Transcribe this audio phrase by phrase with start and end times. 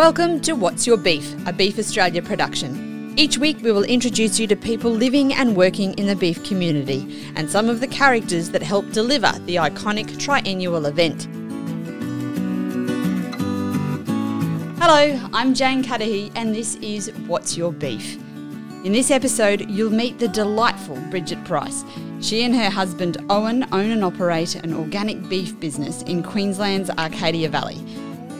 [0.00, 3.12] Welcome to What's Your Beef, a Beef Australia production.
[3.18, 7.30] Each week we will introduce you to people living and working in the beef community
[7.36, 11.28] and some of the characters that help deliver the iconic triennial event.
[14.80, 18.14] Hello, I'm Jane Cudahy and this is What's Your Beef.
[18.86, 21.84] In this episode, you'll meet the delightful Bridget Price.
[22.22, 27.50] She and her husband Owen own and operate an organic beef business in Queensland's Arcadia
[27.50, 27.84] Valley.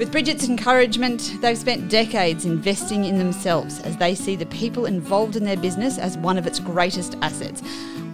[0.00, 5.36] With Bridget's encouragement, they've spent decades investing in themselves as they see the people involved
[5.36, 7.62] in their business as one of its greatest assets.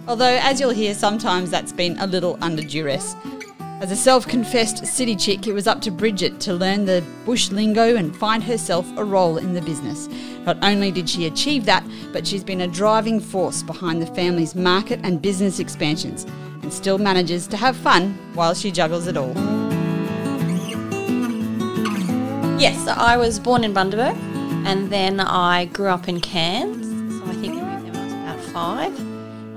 [0.05, 3.15] Although, as you'll hear, sometimes that's been a little under duress.
[3.79, 7.51] As a self confessed city chick, it was up to Bridget to learn the bush
[7.51, 10.09] lingo and find herself a role in the business.
[10.45, 14.55] Not only did she achieve that, but she's been a driving force behind the family's
[14.55, 16.25] market and business expansions
[16.63, 19.76] and still manages to have fun while she juggles it all.
[22.59, 24.15] Yes, so I was born in Bundaberg
[24.65, 26.87] and then I grew up in Cairns.
[27.19, 28.99] So I think I moved there when I was about five.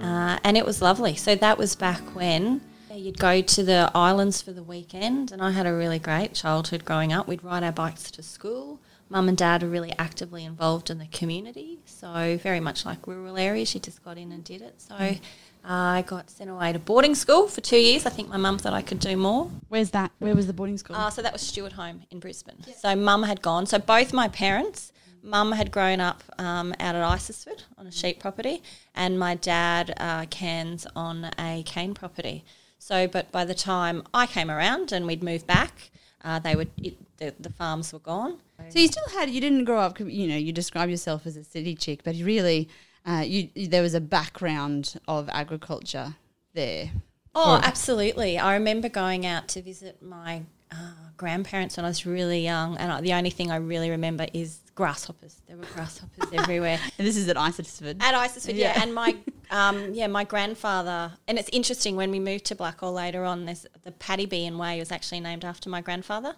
[0.02, 1.14] Uh, and it was lovely.
[1.14, 2.60] So that was back when
[2.92, 6.84] you'd go to the islands for the weekend, and I had a really great childhood
[6.84, 7.26] growing up.
[7.26, 8.80] We'd ride our bikes to school.
[9.08, 13.38] Mum and dad were really actively involved in the community, so very much like rural
[13.38, 14.80] areas, you just got in and did it.
[14.82, 15.16] So
[15.64, 18.06] I got sent away to boarding school for two years.
[18.06, 19.50] I think my mum thought I could do more.
[19.68, 20.10] Where's that?
[20.18, 20.96] Where was the boarding school?
[20.96, 22.56] Uh, so that was Stuartholme in Brisbane.
[22.78, 23.66] So mum had gone.
[23.66, 28.20] So both my parents, mum had grown up um, out at Isisford on a sheep
[28.20, 28.62] property,
[28.94, 32.44] and my dad uh, Cairns on a cane property.
[32.78, 35.90] So, but by the time I came around and we'd moved back,
[36.24, 38.38] uh, they would it, the, the farms were gone.
[38.68, 40.00] So you still had you didn't grow up.
[40.00, 42.68] You know, you describe yourself as a city chick, but really,
[43.06, 46.14] uh, you there was a background of agriculture
[46.54, 46.90] there.
[47.34, 48.38] Oh, absolutely!
[48.38, 52.92] I remember going out to visit my uh, grandparents when I was really young, and
[52.92, 55.42] I, the only thing I really remember is grasshoppers.
[55.46, 56.78] There were grasshoppers everywhere.
[56.98, 58.02] And this is at Isisford.
[58.02, 58.74] At Isisford, yeah.
[58.74, 58.82] yeah.
[58.82, 59.14] And my,
[59.50, 61.12] um, yeah, my grandfather.
[61.28, 63.44] And it's interesting when we moved to Blackall later on.
[63.44, 66.34] There's the Paddy Bean Way was actually named after my grandfather.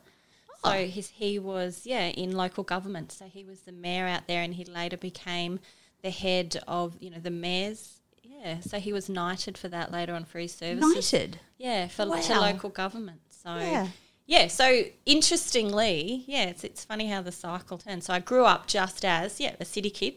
[0.65, 0.73] Oh.
[0.73, 3.13] So his, he was yeah in local government.
[3.13, 5.61] So he was the mayor out there, and he later became
[6.03, 8.01] the head of you know the mayors.
[8.23, 11.13] Yeah, so he was knighted for that later on for his services.
[11.13, 11.39] Knighted.
[11.59, 12.21] Yeah, for wow.
[12.21, 13.21] to local government.
[13.31, 13.89] So yeah
[14.27, 18.07] yeah, so interestingly, yeah, it's, it's funny how the cycle turns.
[18.07, 20.15] So I grew up just as, yeah, a city kid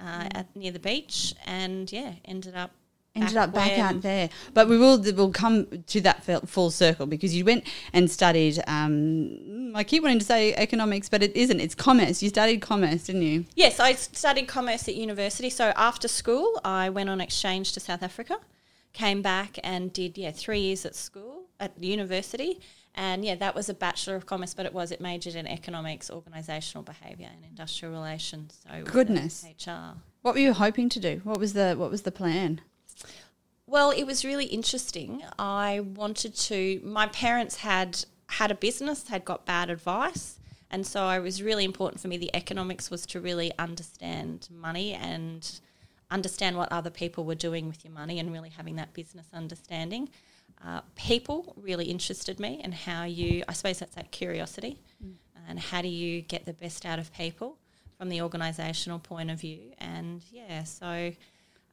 [0.00, 0.30] uh, mm.
[0.34, 2.72] at, near the beach and, yeah, ended up
[3.14, 4.28] ended back up back out there.
[4.52, 8.62] But we will we'll come to that full circle because you went and studied.
[8.66, 11.60] Um, I keep wanting to say economics, but it isn't.
[11.60, 12.22] It's commerce.
[12.22, 13.44] You studied commerce, didn't you?
[13.54, 15.50] Yes, I studied commerce at university.
[15.50, 18.38] So after school, I went on exchange to South Africa,
[18.92, 22.60] came back and did yeah three years at school at university,
[22.94, 26.10] and yeah, that was a Bachelor of Commerce, but it was, it majored in economics,
[26.10, 28.60] organisational behaviour and industrial relations.
[28.68, 29.44] So Goodness.
[29.44, 29.98] HR.
[30.22, 31.20] What were you hoping to do?
[31.24, 32.60] What was the what was the plan?
[33.66, 35.22] Well, it was really interesting.
[35.38, 40.38] I wanted to my parents had had a business, had got bad advice,
[40.70, 44.92] and so it was really important for me the economics was to really understand money
[44.92, 45.60] and
[46.10, 50.08] understand what other people were doing with your money and really having that business understanding.
[50.64, 55.14] Uh, people really interested me and how you, I suppose that's that curiosity mm.
[55.48, 57.58] and how do you get the best out of people
[57.98, 59.72] from the organisational point of view.
[59.78, 61.12] And yeah, so,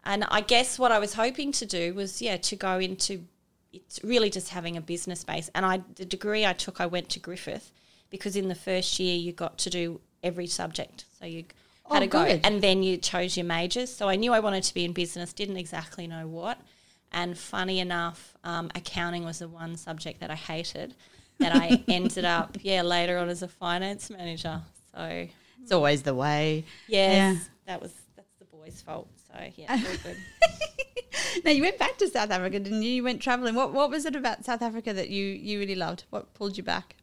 [0.03, 3.25] and I guess what I was hoping to do was, yeah, to go into
[3.73, 5.49] it's really just having a business base.
[5.55, 7.71] And I, the degree I took, I went to Griffith
[8.09, 11.05] because in the first year you got to do every subject.
[11.19, 11.45] So you
[11.89, 12.41] had oh, to go, good.
[12.43, 13.93] and then you chose your majors.
[13.93, 16.59] So I knew I wanted to be in business, didn't exactly know what.
[17.13, 20.93] And funny enough, um, accounting was the one subject that I hated.
[21.39, 24.61] That I ended up, yeah, later on as a finance manager.
[24.93, 25.27] So
[25.61, 26.65] it's always the way.
[26.87, 29.09] Yes, yeah, that was that's the boys' fault.
[29.31, 30.17] So yeah, all good.
[31.45, 32.91] now you went back to South Africa, didn't you?
[32.91, 33.55] You went traveling.
[33.55, 36.05] What what was it about South Africa that you you really loved?
[36.09, 36.95] What pulled you back?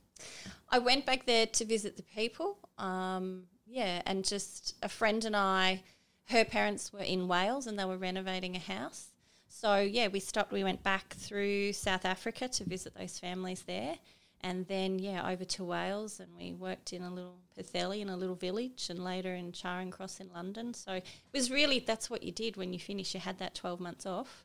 [0.71, 2.59] I went back there to visit the people.
[2.77, 5.83] Um, yeah, and just a friend and I,
[6.27, 9.09] her parents were in Wales and they were renovating a house.
[9.49, 10.53] So yeah, we stopped.
[10.53, 13.97] We went back through South Africa to visit those families there,
[14.41, 18.17] and then yeah, over to Wales, and we worked in a little Pwllheli in a
[18.17, 20.75] little village, and later in Charing Cross in London.
[20.75, 23.15] So it was really that's what you did when you finished.
[23.15, 24.45] You had that twelve months off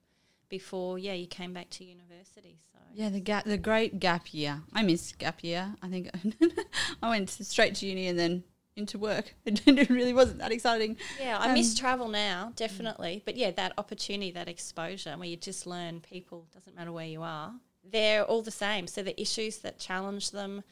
[0.49, 2.59] before yeah you came back to university.
[2.71, 4.61] So yeah, the gap, the great gap year.
[4.73, 5.75] I miss gap year.
[5.81, 6.09] I think
[7.01, 8.43] I went straight to uni and then
[8.75, 9.35] into work.
[9.45, 10.97] It, really wasn't that exciting.
[11.19, 13.21] Yeah, I um, miss travel now, definitely.
[13.25, 17.21] But yeah, that opportunity, that exposure where you just learn people, doesn't matter where you
[17.21, 17.53] are,
[17.91, 18.87] they're all the same.
[18.87, 20.63] So the issues that challenge them,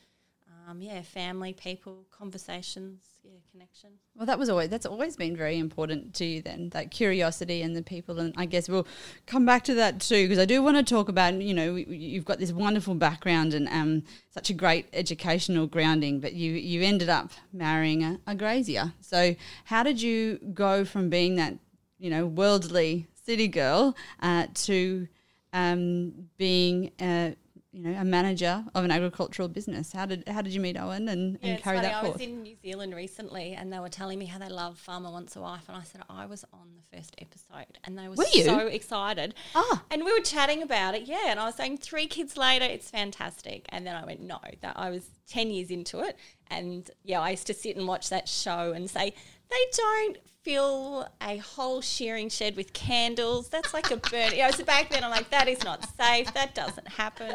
[0.68, 3.90] um, yeah, family, people, conversations, yeah, connection.
[4.16, 6.42] Well, that was always that's always been very important to you.
[6.42, 8.88] Then that curiosity and the people, and I guess we'll
[9.26, 12.26] come back to that too because I do want to talk about you know you've
[12.26, 17.10] got this wonderful background and um, such a great educational grounding, but you you ended
[17.10, 18.94] up marrying a, a grazier.
[19.02, 19.36] So
[19.66, 21.58] how did you go from being that
[22.00, 25.08] you know worldly city girl uh, to
[25.54, 27.32] um, being uh,
[27.74, 29.94] you know, a manager of an agricultural business.
[29.94, 31.88] How did how did you meet Owen and, Yeah, and carry funny.
[31.88, 34.78] that I was in New Zealand recently, and they were telling me how they love
[34.78, 38.10] Farmer Wants a Wife, and I said I was on the first episode, and they
[38.10, 39.36] were, Were so excited.
[39.56, 39.84] Ah.
[39.90, 41.28] and we were chatting about it, yeah.
[41.30, 43.66] And I was saying three kids later, it's fantastic.
[43.70, 46.18] And then I went, no, that I was ten years into it,
[46.50, 49.14] and yeah, I used to sit and watch that show and say
[49.52, 53.50] they don't fill a whole shearing shed with candles.
[53.50, 54.32] That's like a burn.
[54.34, 56.34] Yeah, so back then I'm like, that is not safe.
[56.34, 57.32] That doesn't happen.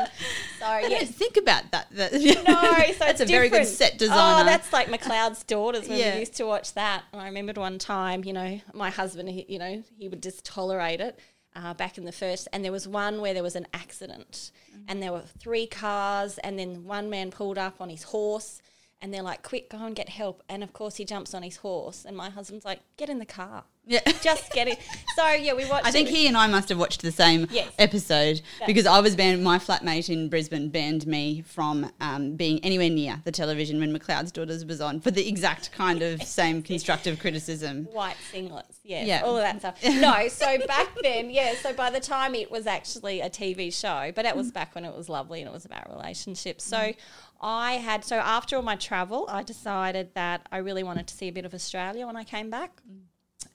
[0.58, 1.86] So I yeah, think about that.
[1.92, 2.34] that no, so
[2.98, 3.68] that's it's a very good different.
[3.68, 4.42] set designer.
[4.42, 6.14] Oh, that's like McLeod's daughters when Yeah.
[6.14, 7.04] we used to watch that.
[7.12, 10.44] And I remembered one time, you know, my husband, he, you know, he would just
[10.44, 11.18] tolerate it.
[11.54, 14.82] Uh, back in the first, and there was one where there was an accident, Mm-hmm.
[14.88, 18.60] and there were three cars, and then one man pulled up on his horse,
[19.00, 21.58] and they're like, "Quick, go and get help!" And of course, he jumps on his
[21.58, 24.00] horse, and my husband's like, "Get in the car, yeah.
[24.22, 24.78] just get it."
[25.14, 25.86] So yeah, we watched.
[25.86, 26.14] I think it.
[26.14, 27.72] he and I must have watched the same Yes.
[27.78, 29.42] episode That's- because I was banned.
[29.42, 34.32] My flatmate in Brisbane banned me from um, being anywhere near the television when McLeod's
[34.32, 37.84] Daughters was on for the exact kind of same constructive criticism.
[37.92, 39.22] white singlets, yes, Yeah.
[39.24, 39.76] all of that stuff.
[40.06, 44.12] No, so back then, yeah, so by the time it was actually a TV show,
[44.14, 44.54] but it was mm.
[44.54, 46.64] back when it was lovely and it was about relationships.
[46.64, 46.96] So mm.
[47.40, 51.28] I had, so after all my travel, I decided that I really wanted to see
[51.28, 52.80] a bit of Australia when I came back.
[52.88, 53.00] Mm.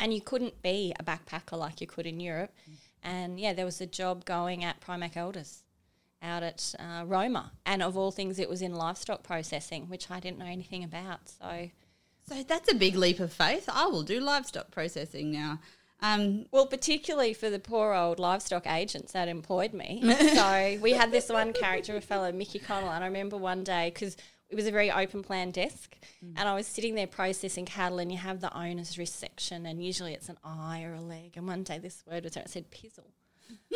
[0.01, 2.51] And you couldn't be a backpacker like you could in Europe.
[3.03, 5.63] And yeah, there was a job going at Primac Elders
[6.21, 7.51] out at uh, Roma.
[7.65, 11.29] And of all things, it was in livestock processing, which I didn't know anything about.
[11.29, 11.69] So
[12.27, 13.69] So that's a big leap of faith.
[13.71, 15.59] I will do livestock processing now.
[16.01, 20.01] Um, Well, particularly for the poor old livestock agents that employed me.
[20.35, 23.91] so we had this one character, a fellow, Mickey Connell, and I remember one day
[23.93, 24.17] because
[24.51, 26.33] it was a very open plan desk, mm.
[26.35, 29.83] and I was sitting there processing cattle, and you have the owner's wrist section, and
[29.83, 31.33] usually it's an eye or a leg.
[31.35, 33.11] And one day this word was there, it said pizzle,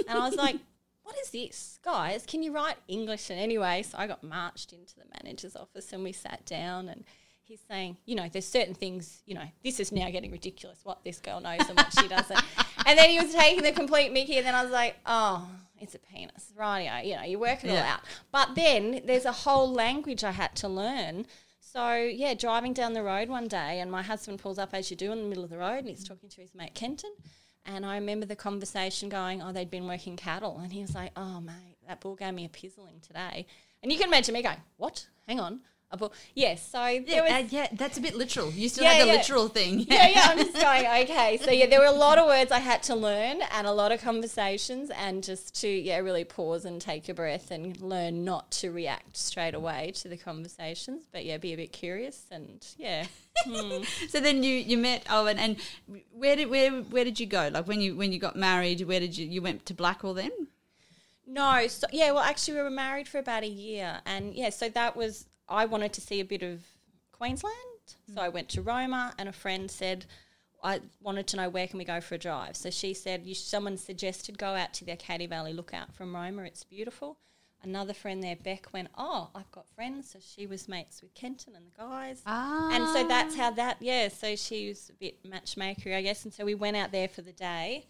[0.07, 0.57] and I was like.
[1.05, 1.77] What is this?
[1.83, 3.29] Guys, can you write English?
[3.29, 7.03] And anyway, so I got marched into the manager's office and we sat down and
[7.45, 11.03] he's saying, you know, there's certain things, you know, this is now getting ridiculous what
[11.03, 12.41] this girl knows and what she doesn't.
[12.85, 15.47] and then he was taking the complete Mickey, and then I was like, oh,
[15.85, 17.05] it's a penis, right?
[17.05, 18.01] You know, you work it all out.
[18.31, 21.25] But then there's a whole language I had to learn.
[21.59, 24.97] So yeah, driving down the road one day, and my husband pulls up as you
[24.97, 26.09] do in the middle of the road, and he's mm.
[26.09, 27.11] talking to his mate Kenton.
[27.65, 30.59] And I remember the conversation going, oh, they'd been working cattle.
[30.61, 33.47] And he was like, oh, mate, that bull gave me a pizzling today.
[33.81, 35.07] And you can imagine me going, what?
[35.27, 35.61] Hang on.
[36.33, 36.67] Yes.
[36.69, 38.51] so there yeah, was, uh, yeah, that's a bit literal.
[38.51, 39.13] You still Yeah, had the yeah.
[39.13, 39.79] literal thing.
[39.81, 41.39] yeah, yeah, I'm just going, okay.
[41.43, 43.91] So, yeah, there were a lot of words I had to learn and a lot
[43.91, 48.51] of conversations, and just to, yeah, really pause and take a breath and learn not
[48.51, 53.05] to react straight away to the conversations, but yeah, be a bit curious and, yeah.
[53.45, 53.83] Hmm.
[54.09, 55.57] So then you, you met Owen, and
[56.13, 57.49] where did where where did you go?
[57.51, 60.31] Like when you when you got married, where did you you went to Blackall then?
[61.27, 64.69] No, so yeah, well, actually, we were married for about a year, and yeah, so
[64.69, 66.61] that was I wanted to see a bit of
[67.11, 67.53] Queensland,
[68.13, 70.05] so I went to Roma, and a friend said
[70.63, 72.57] I wanted to know where can we go for a drive.
[72.57, 76.43] So she said, you, someone suggested go out to the Arcadia Valley Lookout from Roma.
[76.43, 77.17] It's beautiful.
[77.61, 80.09] Another friend there, Beck, went, oh, I've got friends.
[80.11, 82.21] So she was mates with Kenton and the guys.
[82.25, 84.07] Ah, And so that's how that, yeah.
[84.07, 86.23] So she was a bit matchmaker, I guess.
[86.25, 87.85] And so we went out there for the day,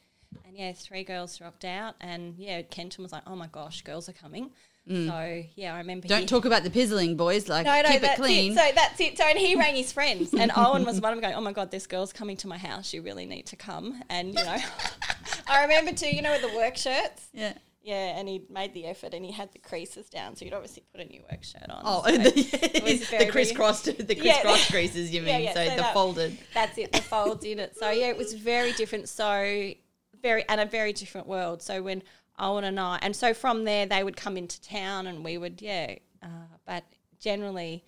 [0.45, 4.09] and yeah, three girls rocked out, and yeah, Kenton was like, "Oh my gosh, girls
[4.09, 4.51] are coming."
[4.87, 6.05] So yeah, I remember.
[6.05, 6.09] Mm.
[6.09, 7.49] Don't he- talk about the pizzling, boys.
[7.49, 8.51] Like No, no, keep it clean.
[8.51, 8.55] it.
[8.55, 9.17] So that's it.
[9.17, 11.53] So and he rang his friends, and Owen was one of them going, "Oh my
[11.53, 12.93] god, this girl's coming to my house.
[12.93, 14.57] You really need to come." And you know,
[15.47, 16.09] I remember too.
[16.15, 17.27] You know, with the work shirts.
[17.33, 17.53] yeah.
[17.81, 20.81] Yeah, and he made the effort, and he had the creases down, so he'd obviously
[20.91, 21.83] put a new work shirt on.
[21.85, 24.21] Oh, so the, it was the crisscrossed, the Yeah.
[24.41, 25.13] crisscross creases.
[25.13, 26.37] You mean Yeah, yeah, so, so the that- folded.
[26.55, 27.77] That's it, the folds in it.
[27.77, 29.07] So yeah, it was very different.
[29.07, 29.71] So
[30.19, 31.61] very and a very different world.
[31.61, 32.01] So when
[32.37, 35.61] Owen and I, and so from there they would come into town, and we would
[35.61, 35.95] yeah.
[36.21, 36.27] Uh,
[36.65, 36.83] but
[37.19, 37.83] generally,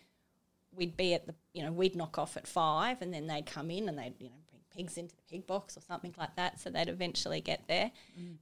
[0.75, 3.71] we'd be at the you know we'd knock off at five, and then they'd come
[3.71, 6.59] in and they'd you know bring pigs into the pig box or something like that.
[6.59, 7.91] So they'd eventually get there.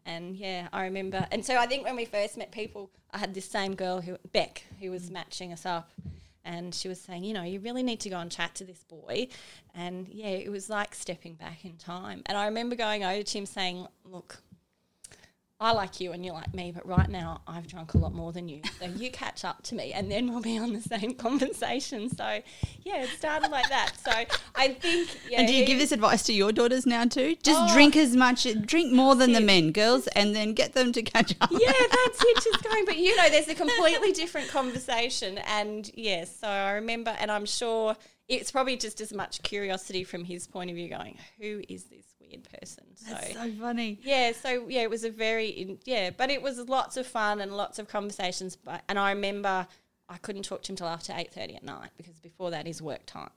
[0.06, 1.26] And yeah, I remember.
[1.32, 4.18] And so I think when we first met people, I had this same girl who
[4.32, 5.90] Beck who was matching us up
[6.46, 8.84] and she was saying, you know, you really need to go and chat to this
[8.84, 9.28] boy.
[9.74, 12.22] And yeah, it was like stepping back in time.
[12.28, 14.42] And I remember going over to him saying, look,
[15.58, 18.34] I like you and you're like me, but right now I've drunk a lot more
[18.34, 18.62] than you.
[18.78, 22.10] So you catch up to me and then we'll be on the same conversation.
[22.10, 22.42] So
[22.84, 23.94] yeah, it started like that.
[24.04, 24.12] So
[24.56, 25.40] I think yeah.
[25.40, 27.38] And do you give this advice to your daughters now too?
[27.42, 30.92] Just oh, drink as much, drink more than the men, girls, and then get them
[30.92, 31.50] to catch up.
[31.50, 32.44] Yeah, that's it.
[32.44, 35.38] Just going, but you know, there's a completely different conversation.
[35.38, 37.96] And yes, yeah, so I remember, and I'm sure
[38.28, 42.15] it's probably just as much curiosity from his point of view, going, who is this
[42.36, 42.84] weird person.
[42.96, 44.00] So, That's so funny.
[44.04, 47.42] Yeah, so yeah, it was a very in, yeah, but it was lots of fun
[47.42, 48.56] and lots of conversations.
[48.56, 49.68] But and I remember
[50.10, 52.82] I couldn't talk to him till after eight thirty at night because before that is
[52.82, 53.32] work time.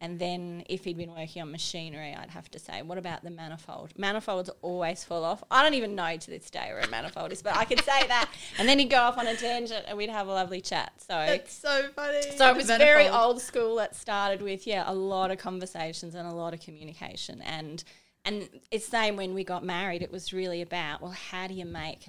[0.00, 3.30] And then if he'd been working on machinery, I'd have to say, what about the
[3.30, 3.94] manifold?
[3.96, 5.42] Manifolds always fall off.
[5.50, 8.06] I don't even know to this day where a manifold is, but I could say
[8.08, 8.28] that.
[8.58, 10.92] And then he'd go off on a tangent and we'd have a lovely chat.
[10.98, 12.20] So That's so funny.
[12.36, 13.76] So it was very old school.
[13.76, 17.40] That started with, yeah, a lot of conversations and a lot of communication.
[17.40, 17.82] And
[18.24, 20.02] and it's the same when we got married.
[20.02, 22.08] It was really about well, how do you make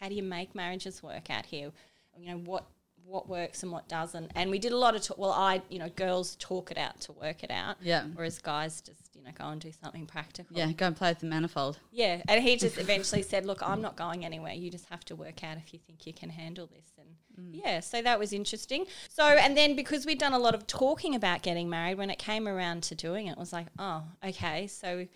[0.00, 1.72] how do you make marriages work out here?
[2.18, 2.66] You know what
[3.06, 4.32] what works and what doesn't.
[4.34, 5.16] And we did a lot of talk.
[5.16, 7.76] Well, I you know girls talk it out to work it out.
[7.80, 8.04] Yeah.
[8.14, 10.56] Whereas guys just you know go and do something practical.
[10.56, 11.78] Yeah, go and play with the manifold.
[11.92, 14.52] Yeah, and he just eventually said, "Look, I'm not going anywhere.
[14.52, 17.60] You just have to work out if you think you can handle this." And mm.
[17.64, 18.86] yeah, so that was interesting.
[19.08, 22.18] So and then because we'd done a lot of talking about getting married, when it
[22.18, 25.06] came around to doing it, it was like, oh, okay, so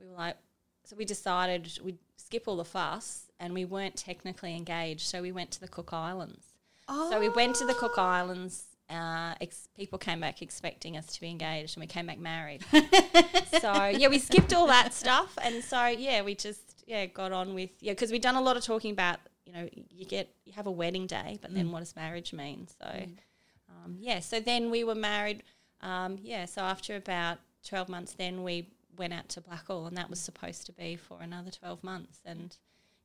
[0.00, 0.36] we were like,
[0.84, 5.02] so we decided we'd skip all the fuss and we weren't technically engaged.
[5.02, 6.44] So we went to the Cook Islands.
[6.88, 7.10] Oh.
[7.10, 8.64] So we went to the Cook Islands.
[8.88, 12.64] Uh, ex- people came back expecting us to be engaged and we came back married.
[13.60, 15.38] so yeah, we skipped all that stuff.
[15.42, 18.56] And so yeah, we just, yeah, got on with, yeah, because we'd done a lot
[18.56, 21.54] of talking about, you know, you get, you have a wedding day, but mm.
[21.54, 22.66] then what does marriage mean?
[22.80, 23.10] So mm.
[23.68, 25.44] um, yeah, so then we were married.
[25.82, 28.68] Um, yeah, so after about 12 months, then we
[29.00, 32.20] went out to Blackall, and that was supposed to be for another 12 months.
[32.24, 32.54] And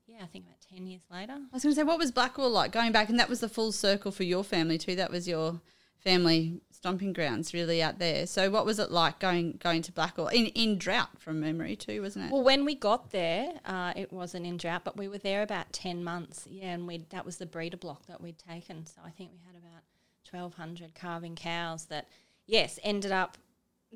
[0.06, 1.34] yeah, I think about 10 years later.
[1.34, 3.08] I was going to say, what was Blackall like going back?
[3.10, 4.96] And that was the full circle for your family too.
[4.98, 5.62] That was your
[5.98, 8.28] family stomping grounds really out there.
[8.28, 12.02] So what was it like going going to Blackall in in drought from memory too,
[12.02, 12.32] wasn't it?
[12.32, 15.72] Well, when we got there, uh, it wasn't in drought, but we were there about
[15.72, 16.46] ten months.
[16.48, 18.86] Yeah, and we that was the breeder block that we'd taken.
[18.86, 19.82] So I think we had about
[20.26, 22.10] twelve hundred calving cows that
[22.46, 23.38] yes ended up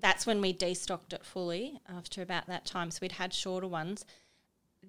[0.01, 2.91] that's when we destocked it fully after about that time.
[2.91, 4.05] So we'd had shorter ones.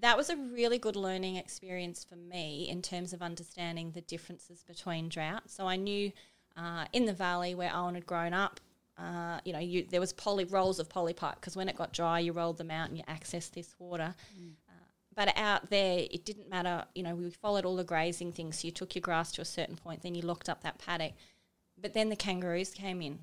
[0.00, 4.62] That was a really good learning experience for me in terms of understanding the differences
[4.62, 5.50] between drought.
[5.50, 6.12] So I knew
[6.56, 8.60] uh, in the valley where Owen had grown up,
[8.96, 12.20] uh, you know, you, there was poly rolls of polypipe because when it got dry,
[12.20, 14.14] you rolled them out and you accessed this water.
[14.38, 14.52] Mm.
[14.68, 16.84] Uh, but out there, it didn't matter.
[16.94, 18.60] You know, we followed all the grazing things.
[18.60, 21.14] So you took your grass to a certain point, then you locked up that paddock.
[21.80, 23.20] But then the kangaroos came in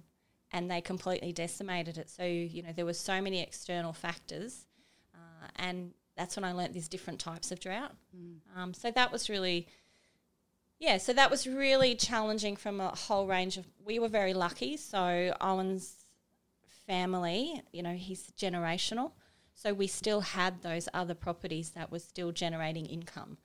[0.51, 2.09] and they completely decimated it.
[2.09, 4.65] So you know there were so many external factors,
[5.13, 7.95] uh, and that's when I learnt these different types of drought.
[8.15, 8.37] Mm.
[8.55, 9.67] Um, so that was really,
[10.79, 10.97] yeah.
[10.97, 13.65] So that was really challenging from a whole range of.
[13.85, 14.77] We were very lucky.
[14.77, 16.05] So Owen's
[16.87, 19.11] family, you know, he's generational.
[19.53, 23.37] So we still had those other properties that were still generating income.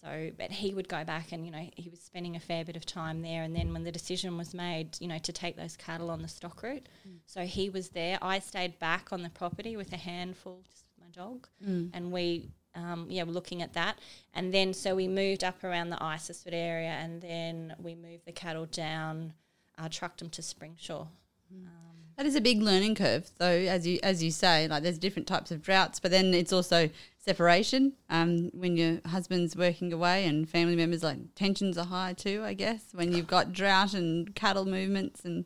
[0.00, 2.76] So, but he would go back and, you know, he was spending a fair bit
[2.76, 3.42] of time there.
[3.42, 6.28] And then when the decision was made, you know, to take those cattle on the
[6.28, 7.16] stock route, mm.
[7.26, 8.16] so he was there.
[8.22, 11.48] I stayed back on the property with a handful, just with my dog.
[11.66, 11.90] Mm.
[11.92, 13.98] And we, um, yeah, were looking at that.
[14.34, 18.32] And then, so we moved up around the Isisford area and then we moved the
[18.32, 19.32] cattle down,
[19.78, 21.08] uh, trucked them to Springsure.
[21.52, 21.66] Mm.
[21.66, 24.66] Um, that is a big learning curve, though, as you as you say.
[24.66, 26.90] Like, there's different types of droughts, but then it's also
[27.28, 32.42] separation um, when your husband's working away and family members like tensions are high too
[32.42, 35.44] i guess when you've got drought and cattle movements and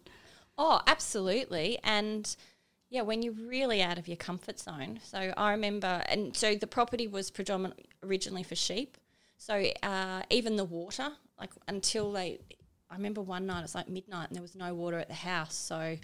[0.58, 1.78] oh absolutely.
[1.82, 2.34] And
[2.90, 5.00] yeah when you're really out of your comfort zone.
[5.02, 8.96] So i remember and so the property was predominantly originally for sheep.
[9.38, 11.08] So uh, even the water
[11.38, 12.38] like until they
[12.90, 15.14] i remember one night it was like midnight and there was no water at the
[15.14, 15.56] house.
[15.56, 15.96] So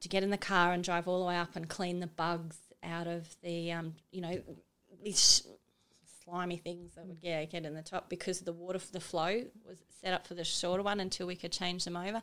[0.00, 2.58] to get in the car and drive all the way up and clean the bugs
[2.82, 4.42] out of the um, you know
[5.02, 5.46] these
[6.24, 9.42] slimy things that would yeah, get in the top because the water for the flow
[9.66, 12.22] was set up for the shorter one until we could change them over.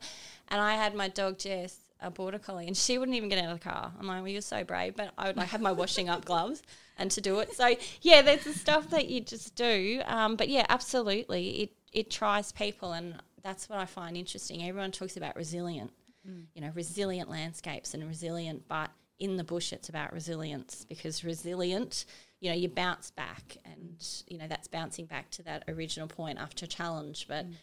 [0.50, 3.52] And I had my dog Jess, a border collie, and she wouldn't even get out
[3.52, 3.92] of the car.
[4.00, 6.62] I'm like, well, you're so brave, but I would like have my washing up gloves
[6.98, 7.54] and to do it.
[7.54, 10.02] So yeah, there's the stuff that you just do.
[10.06, 14.68] Um, but yeah, absolutely, it it tries people, and that's what I find interesting.
[14.68, 15.92] Everyone talks about resilient,
[16.28, 16.44] mm.
[16.54, 22.06] you know, resilient landscapes and resilient, but in the bush, it's about resilience because resilient
[22.40, 26.40] you know, you bounce back and, you know, that's bouncing back to that original point
[26.40, 27.28] after challenge.
[27.28, 27.54] But mm.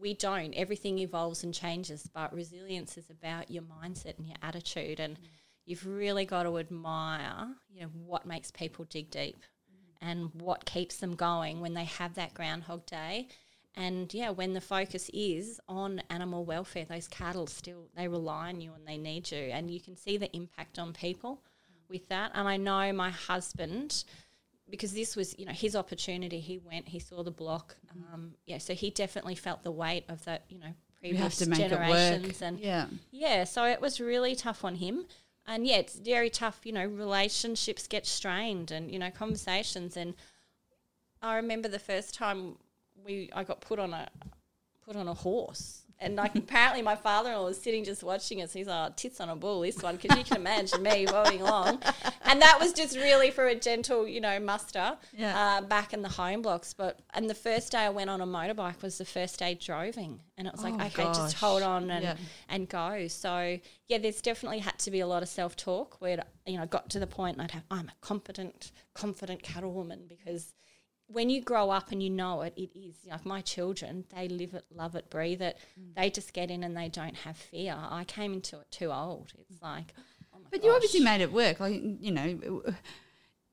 [0.00, 0.54] we don't.
[0.54, 5.00] Everything evolves and changes, but resilience is about your mindset and your attitude.
[5.00, 5.24] And mm.
[5.66, 9.38] you've really got to admire, you know, what makes people dig deep.
[10.02, 10.08] Mm.
[10.08, 13.28] and what keeps them going when they have that groundhog day.
[13.76, 18.60] And yeah, when the focus is on animal welfare, those cattle still they rely on
[18.60, 21.42] you and they need you, and you can see the impact on people
[21.90, 22.30] with that.
[22.34, 24.04] And I know my husband,
[24.68, 26.40] because this was you know his opportunity.
[26.40, 27.76] He went, he saw the block,
[28.12, 28.58] um, yeah.
[28.58, 32.42] So he definitely felt the weight of that, you know, previous to make it generations
[32.42, 32.86] and yeah.
[33.10, 35.06] yeah, so it was really tough on him.
[35.46, 40.14] And yeah, it's very tough, you know, relationships get strained and, you know, conversations and
[41.22, 42.56] I remember the first time
[43.04, 44.08] we I got put on a
[44.84, 45.82] put on a horse.
[46.02, 48.54] And like apparently my father-in-law was sitting just watching us.
[48.54, 51.42] He's like, oh, tits on a bull, this one, because you can imagine me rolling
[51.42, 51.82] along.
[52.22, 55.38] And that was just really for a gentle, you know, muster Yeah.
[55.38, 56.72] uh, back in the home blocks.
[56.72, 60.20] But and the first day I went on a motorbike was the first day droving,
[60.38, 61.16] and it was like, Oh, okay, gosh.
[61.16, 62.16] just hold on and Yeah.
[62.48, 63.06] and go.
[63.08, 66.62] So yeah, there's definitely had to be a lot of self talk where you know
[66.62, 70.54] I got to the point and I'd have I'm a competent, confident cattlewoman because
[71.12, 74.04] when you grow up and you know it, it is like my children.
[74.14, 75.58] They live it, love it, breathe it.
[75.78, 75.94] Mm.
[75.96, 77.76] They just get in and they don't have fear.
[77.76, 79.32] I came into it too old.
[79.38, 79.94] It's like,
[80.32, 81.60] oh my But you obviously made it work.
[81.60, 82.62] Like you know,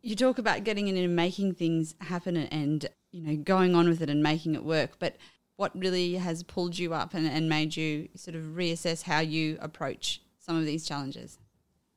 [0.01, 4.01] you talk about getting in and making things happen and you know going on with
[4.01, 4.99] it and making it work.
[4.99, 5.17] But
[5.55, 9.57] what really has pulled you up and, and made you sort of reassess how you
[9.59, 11.39] approach some of these challenges?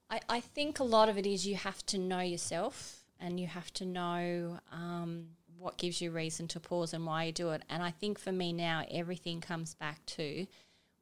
[0.09, 3.47] I, I think a lot of it is you have to know yourself and you
[3.47, 5.27] have to know um,
[5.61, 7.63] what gives you reason to pause and why you do it.
[7.69, 10.47] And I think for me now, everything comes back to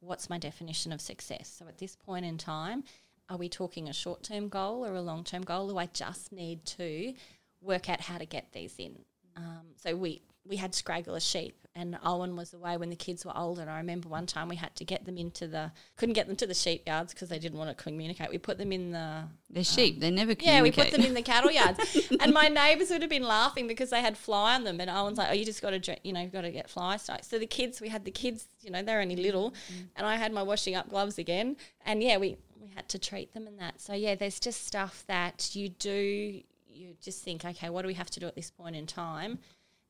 [0.01, 1.49] what's my definition of success.
[1.57, 2.83] So at this point in time,
[3.31, 5.69] are we talking a short term goal or a long term goal?
[5.69, 7.15] Do I just need to
[7.61, 8.97] work out how to get these in?
[9.37, 13.37] Um, so we we had scraggler sheep, and Owen was away when the kids were
[13.37, 13.61] older.
[13.61, 16.37] And I remember one time we had to get them into the couldn't get them
[16.37, 18.31] to the sheep yards because they didn't want to communicate.
[18.31, 20.01] We put them in the They're sheep.
[20.01, 21.79] they never Um, yeah, we put them in the cattle yards,
[22.21, 25.19] and my neighbours would have been laughing because they had fly on them, and Owen's
[25.19, 27.39] like, "Oh, you just got to, you know, you've got to get fly strikes." So
[27.39, 29.55] the kids, we had the kids, you know, they're only little,
[29.97, 33.35] and I had my washing up gloves again, and yeah, we we had to treat
[33.35, 33.81] them and that.
[33.81, 36.41] So yeah, there's just stuff that you do.
[36.71, 39.41] You just think, okay, what do we have to do at this point in time?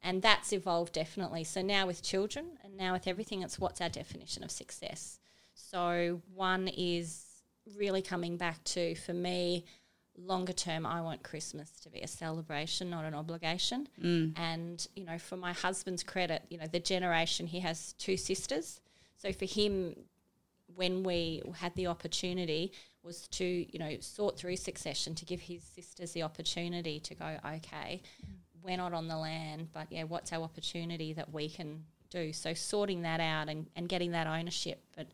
[0.02, 1.44] And that's evolved definitely.
[1.44, 5.18] So now with children and now with everything, it's what's our definition of success.
[5.54, 7.24] So one is
[7.76, 9.64] really coming back to, for me,
[10.16, 13.88] longer term, I want Christmas to be a celebration, not an obligation.
[14.02, 14.38] Mm.
[14.38, 18.80] And, you know, for my husband's credit, you know, the generation, he has two sisters.
[19.16, 19.94] So for him,
[20.74, 25.62] when we had the opportunity, was to, you know, sort through succession to give his
[25.62, 28.02] sisters the opportunity to go, okay,
[28.62, 32.32] we're not on the land, but yeah, what's our opportunity that we can do?
[32.32, 35.08] So sorting that out and, and getting that ownership, but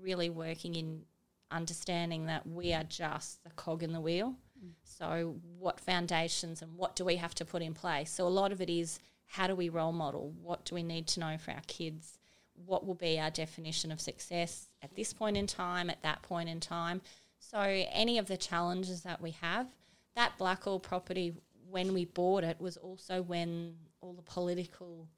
[0.00, 1.02] really working in
[1.50, 4.34] understanding that we are just the cog in the wheel.
[4.64, 4.70] Mm.
[4.82, 8.10] So, what foundations and what do we have to put in place?
[8.10, 10.34] So, a lot of it is how do we role model?
[10.42, 12.18] What do we need to know for our kids?
[12.66, 16.48] What will be our definition of success at this point in time, at that point
[16.48, 17.02] in time?
[17.38, 19.68] So, any of the challenges that we have,
[20.16, 21.34] that Blackall property,
[21.70, 25.08] when we bought it, was also when all the political,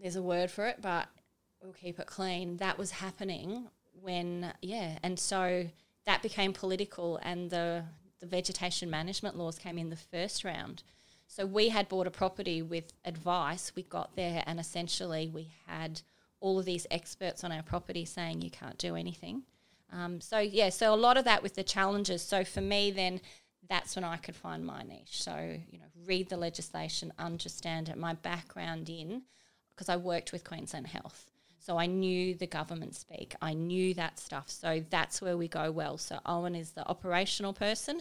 [0.00, 1.08] there's a word for it, but
[1.62, 2.56] we'll keep it clean.
[2.58, 3.68] That was happening
[4.00, 5.66] when, yeah, and so
[6.06, 7.84] that became political, and the
[8.20, 10.82] the vegetation management laws came in the first round.
[11.28, 13.72] So we had bought a property with advice.
[13.76, 16.00] We got there, and essentially we had
[16.40, 19.42] all of these experts on our property saying you can't do anything.
[19.92, 22.22] Um, so yeah, so a lot of that with the challenges.
[22.22, 23.20] So for me, then
[23.68, 25.22] that's when I could find my niche.
[25.22, 27.96] So you know, read the legislation, understand it.
[27.96, 29.22] My background in
[29.74, 31.26] because I worked with Queensland Health.
[31.60, 33.34] So I knew the government speak.
[33.42, 34.48] I knew that stuff.
[34.48, 35.98] So that's where we go well.
[35.98, 38.00] So Owen is the operational person,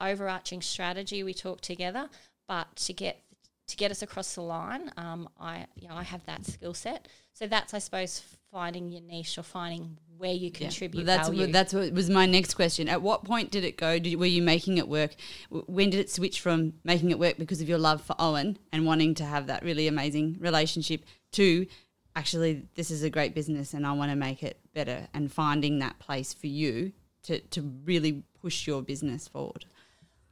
[0.00, 1.22] overarching strategy.
[1.22, 2.08] We talk together,
[2.46, 3.22] but to get
[3.68, 7.08] to get us across the line, um, I you know I have that skill set.
[7.32, 10.58] So that's I suppose finding your niche or finding where you Yeah.
[10.58, 11.52] contribute that's value.
[11.52, 12.88] that's what was my next question.
[12.88, 13.98] At what point did it go?
[13.98, 15.14] Did, were you making it work?
[15.50, 18.84] When did it switch from making it work because of your love for Owen and
[18.84, 21.66] wanting to have that really amazing relationship to
[22.16, 25.78] actually this is a great business and I want to make it better and finding
[25.78, 26.92] that place for you
[27.24, 29.66] to to really push your business forward?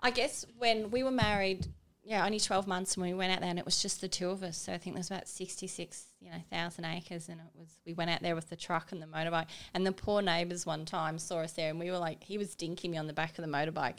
[0.00, 1.68] I guess when we were married,
[2.06, 4.30] yeah, only twelve months, when we went out there, and it was just the two
[4.30, 4.56] of us.
[4.56, 7.94] So I think there's about sixty six, you know, thousand acres, and it was we
[7.94, 11.18] went out there with the truck and the motorbike, and the poor neighbours one time
[11.18, 13.44] saw us there, and we were like, he was dinking me on the back of
[13.44, 13.96] the motorbike.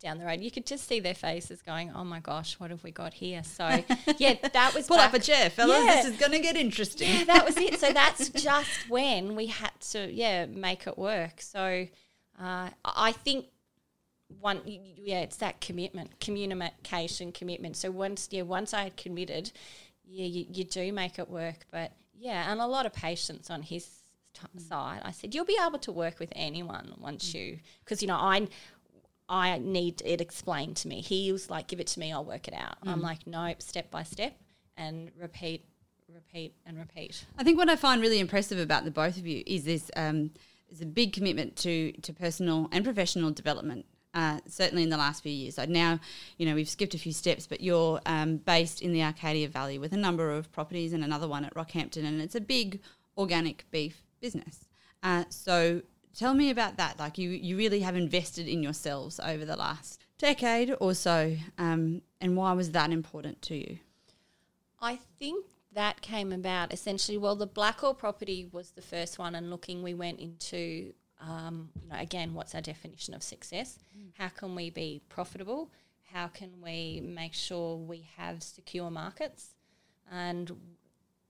[0.00, 2.84] Down the road, you could just see their faces going, "Oh my gosh, what have
[2.84, 3.66] we got here?" So,
[4.18, 5.84] yeah, that was Pull up a chair, fellas.
[5.84, 5.96] Yeah.
[5.96, 7.12] This is going to get interesting.
[7.12, 7.80] yeah, that was it.
[7.80, 11.40] So that's just when we had to, yeah, make it work.
[11.40, 11.88] So
[12.40, 13.46] uh, I think
[14.40, 17.76] one yeah it's that commitment communication commitment.
[17.76, 19.50] So once yeah once i had committed
[20.04, 21.66] yeah you, you do make it work.
[21.70, 23.88] But yeah and a lot of patience on his
[24.34, 24.60] t- mm.
[24.60, 25.00] side.
[25.04, 27.34] I said you'll be able to work with anyone once mm.
[27.34, 28.46] you because you know i
[29.28, 31.00] i need it explained to me.
[31.00, 32.84] He was like give it to me i'll work it out.
[32.84, 32.92] Mm.
[32.92, 34.34] i'm like nope step by step
[34.76, 35.64] and repeat
[36.12, 37.24] repeat and repeat.
[37.38, 40.32] I think what i find really impressive about the both of you is this um,
[40.70, 43.86] is a big commitment to to personal and professional development
[44.18, 45.54] uh, certainly in the last few years.
[45.54, 46.00] So now,
[46.38, 49.78] you know, we've skipped a few steps, but you're um, based in the Arcadia Valley
[49.78, 52.80] with a number of properties and another one at Rockhampton, and it's a big
[53.16, 54.64] organic beef business.
[55.04, 55.82] Uh, so
[56.16, 56.98] tell me about that.
[56.98, 62.02] Like you, you really have invested in yourselves over the last decade or so, um,
[62.20, 63.78] and why was that important to you?
[64.80, 67.18] I think that came about essentially.
[67.18, 71.88] Well, the Blackall property was the first one, and looking, we went into um, you
[71.88, 73.78] know, again, what's our definition of success?
[73.96, 74.10] Mm.
[74.16, 75.70] How can we be profitable?
[76.12, 79.54] How can we make sure we have secure markets?
[80.10, 80.50] And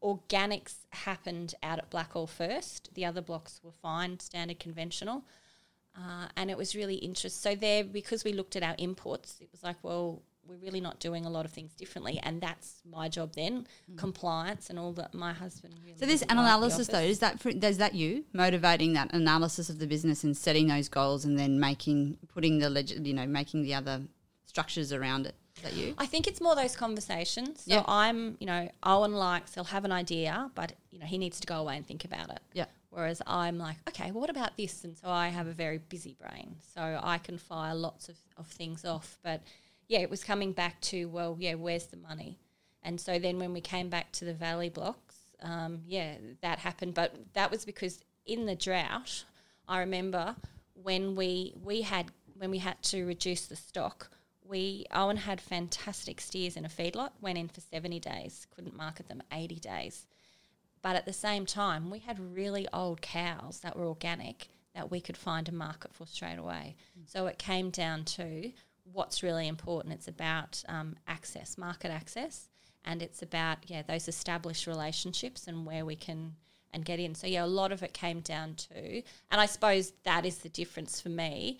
[0.02, 2.90] organics happened out at Blackall first.
[2.94, 5.24] The other blocks were fine, standard conventional.
[5.96, 7.52] Uh, and it was really interesting.
[7.52, 10.98] So there, because we looked at our imports, it was like, well, we're really not
[10.98, 13.98] doing a lot of things differently, and that's my job then, mm.
[13.98, 15.14] compliance and all that.
[15.14, 15.74] My husband.
[15.84, 19.78] Really so this analysis though is that for, is that you motivating that analysis of
[19.78, 23.62] the business and setting those goals and then making putting the leg, you know making
[23.62, 24.02] the other
[24.46, 25.34] structures around it.
[25.56, 25.94] Is that you?
[25.98, 27.64] I think it's more those conversations.
[27.64, 27.84] So yeah.
[27.86, 31.46] I'm, you know, Owen likes he'll have an idea, but you know he needs to
[31.46, 32.40] go away and think about it.
[32.52, 32.66] Yeah.
[32.90, 34.82] Whereas I'm like, okay, well, what about this?
[34.82, 38.46] And so I have a very busy brain, so I can fire lots of, of
[38.46, 39.42] things off, but
[39.88, 42.38] yeah, it was coming back to, well, yeah, where's the money?
[42.82, 46.94] And so then when we came back to the valley blocks, um, yeah, that happened.
[46.94, 49.24] But that was because in the drought,
[49.66, 50.36] I remember
[50.74, 54.10] when we we had when we had to reduce the stock,
[54.44, 59.08] we Owen had fantastic steers in a feedlot, went in for seventy days, couldn't market
[59.08, 60.06] them eighty days.
[60.82, 65.00] But at the same time, we had really old cows that were organic that we
[65.00, 66.76] could find a market for straight away.
[66.96, 67.10] Mm.
[67.10, 68.52] So it came down to
[68.92, 69.94] what's really important.
[69.94, 72.48] It's about um, access, market access,
[72.84, 76.34] and it's about yeah those established relationships and where we can
[76.72, 77.14] and get in.
[77.14, 80.48] So yeah, a lot of it came down to, and I suppose that is the
[80.48, 81.58] difference for me.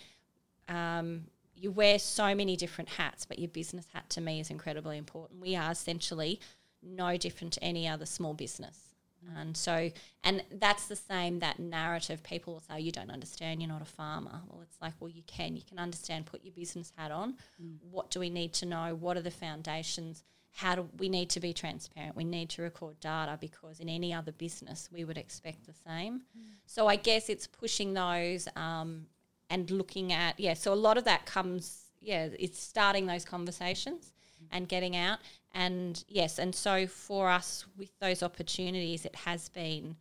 [0.68, 4.96] Um, you wear so many different hats, but your business hat to me is incredibly
[4.96, 5.40] important.
[5.40, 6.40] We are essentially
[6.82, 8.87] no different to any other small business.
[9.36, 9.90] And so,
[10.24, 12.22] and that's the same, that narrative.
[12.22, 14.40] People will say, you don't understand, you're not a farmer.
[14.48, 15.56] Well, it's like, well, you can.
[15.56, 17.34] You can understand, put your business hat on.
[17.62, 17.76] Mm.
[17.90, 18.94] What do we need to know?
[18.94, 20.24] What are the foundations?
[20.52, 22.16] How do we need to be transparent?
[22.16, 26.20] We need to record data because in any other business, we would expect the same.
[26.36, 26.42] Mm.
[26.66, 29.06] So I guess it's pushing those um,
[29.50, 34.12] and looking at, yeah, so a lot of that comes, yeah, it's starting those conversations.
[34.52, 35.18] And getting out.
[35.52, 39.96] And yes, and so for us with those opportunities, it has been,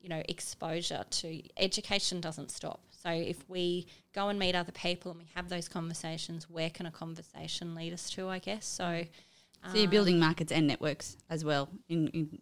[0.00, 2.80] you know, exposure to education doesn't stop.
[2.90, 6.86] So if we go and meet other people and we have those conversations, where can
[6.86, 8.28] a conversation lead us to?
[8.28, 9.04] I guess so.
[9.72, 11.68] So you're building um, markets and networks as well.
[11.88, 12.38] In, in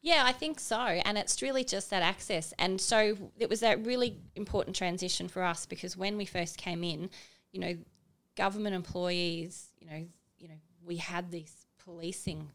[0.00, 0.78] yeah, I think so.
[0.78, 2.52] And it's really just that access.
[2.58, 6.84] And so it was that really important transition for us because when we first came
[6.84, 7.10] in,
[7.52, 7.76] you know,
[8.36, 10.06] government employees, you know,
[10.88, 12.48] we had this policing,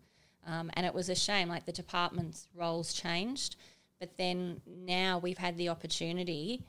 [0.46, 1.48] um, and it was a shame.
[1.48, 3.56] Like the department's roles changed,
[4.00, 6.64] but then now we've had the opportunity.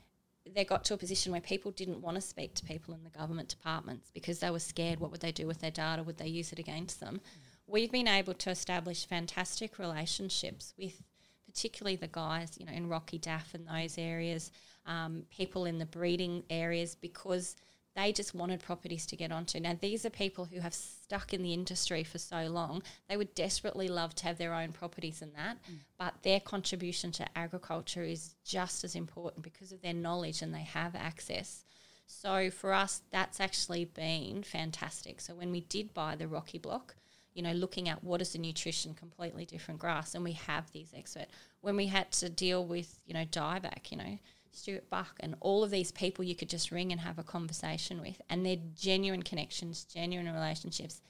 [0.53, 3.09] They got to a position where people didn't want to speak to people in the
[3.09, 4.99] government departments because they were scared.
[4.99, 6.03] What would they do with their data?
[6.03, 7.19] Would they use it against them?
[7.67, 11.01] We've been able to establish fantastic relationships with
[11.47, 14.51] particularly the guys, you know, in Rocky DAF and those areas,
[14.85, 17.55] um, people in the breeding areas, because
[17.95, 19.59] they just wanted properties to get onto.
[19.59, 22.83] Now, these are people who have stuck in the industry for so long.
[23.07, 25.77] They would desperately love to have their own properties in that, mm.
[25.97, 30.63] but their contribution to agriculture is just as important because of their knowledge and they
[30.63, 31.63] have access.
[32.05, 35.21] So for us, that's actually been fantastic.
[35.21, 36.95] So when we did buy the Rocky Block,
[37.33, 40.93] you know, looking at what is the nutrition, completely different grass, and we have these
[40.95, 41.31] experts.
[41.61, 44.19] When we had to deal with, you know, dieback, you know,
[44.55, 48.01] Stuart Buck, and all of these people you could just ring and have a conversation
[48.01, 51.01] with, and they're genuine connections, genuine relationships.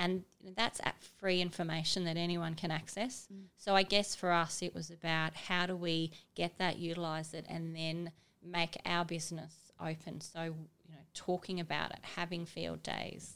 [0.00, 0.22] And
[0.56, 3.26] that's at free information that anyone can access.
[3.32, 3.46] Mm.
[3.56, 7.46] So I guess for us, it was about how do we get that, utilize it,
[7.48, 8.12] and then
[8.44, 10.20] make our business open.
[10.20, 13.34] So you know, talking about it, having field days.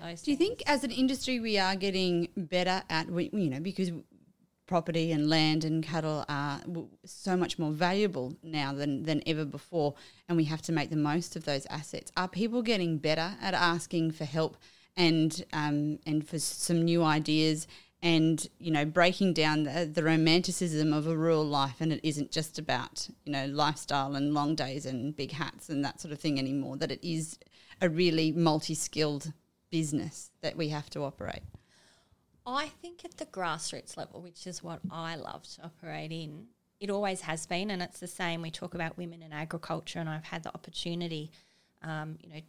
[0.00, 3.90] Um, do you think, as an industry, we are getting better at you know because
[4.72, 6.58] property and land and cattle are
[7.04, 9.92] so much more valuable now than, than ever before,
[10.30, 12.10] and we have to make the most of those assets.
[12.16, 14.56] Are people getting better at asking for help
[14.96, 17.66] and um, and for some new ideas
[18.02, 22.30] and you know breaking down the, the romanticism of a rural life and it isn't
[22.30, 26.18] just about you know lifestyle and long days and big hats and that sort of
[26.18, 27.38] thing anymore that it is
[27.82, 29.32] a really multi-skilled
[29.70, 31.42] business that we have to operate
[32.46, 36.46] I think at the grassroots level, which is what I love to operate in,
[36.80, 38.42] it always has been, and it's the same.
[38.42, 41.30] We talk about women in agriculture, and I've had the opportunity,
[41.82, 42.40] um, you know,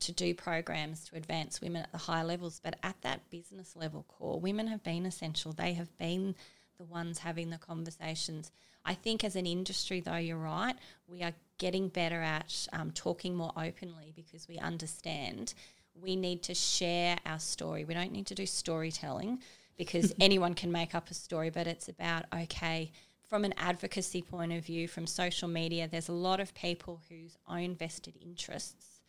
[0.00, 2.60] to do programs to advance women at the higher levels.
[2.62, 5.52] But at that business level core, women have been essential.
[5.52, 6.34] They have been
[6.78, 8.50] the ones having the conversations.
[8.84, 10.76] I think as an industry, though, you're right,
[11.08, 15.54] we are getting better at um, talking more openly because we understand
[16.00, 17.84] we need to share our story.
[17.84, 19.40] We don't need to do storytelling
[19.76, 22.92] because anyone can make up a story, but it's about, okay,
[23.28, 27.36] from an advocacy point of view, from social media, there's a lot of people whose
[27.48, 29.00] own vested interests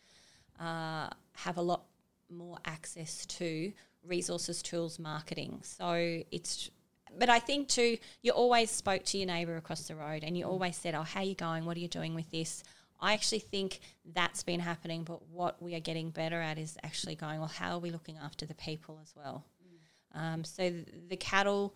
[0.60, 1.84] uh, have a lot
[2.30, 3.72] more access to
[4.04, 5.60] resources, tools, marketing.
[5.62, 6.70] So it's,
[7.16, 10.44] but I think too, you always spoke to your neighbour across the road and you
[10.44, 11.64] always said, oh, how are you going?
[11.64, 12.64] What are you doing with this?
[13.00, 17.14] I actually think that's been happening, but what we are getting better at is actually
[17.14, 19.44] going, well, how are we looking after the people as well?
[19.62, 20.20] Mm.
[20.20, 21.74] Um, so the, the cattle,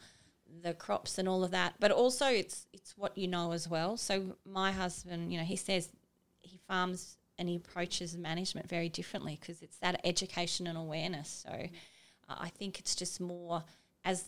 [0.62, 3.96] the crops, and all of that, but also it's it's what you know as well.
[3.96, 5.88] So my husband, you know, he says
[6.40, 11.44] he farms and he approaches management very differently because it's that education and awareness.
[11.46, 11.70] So mm.
[12.28, 13.64] I think it's just more
[14.04, 14.24] as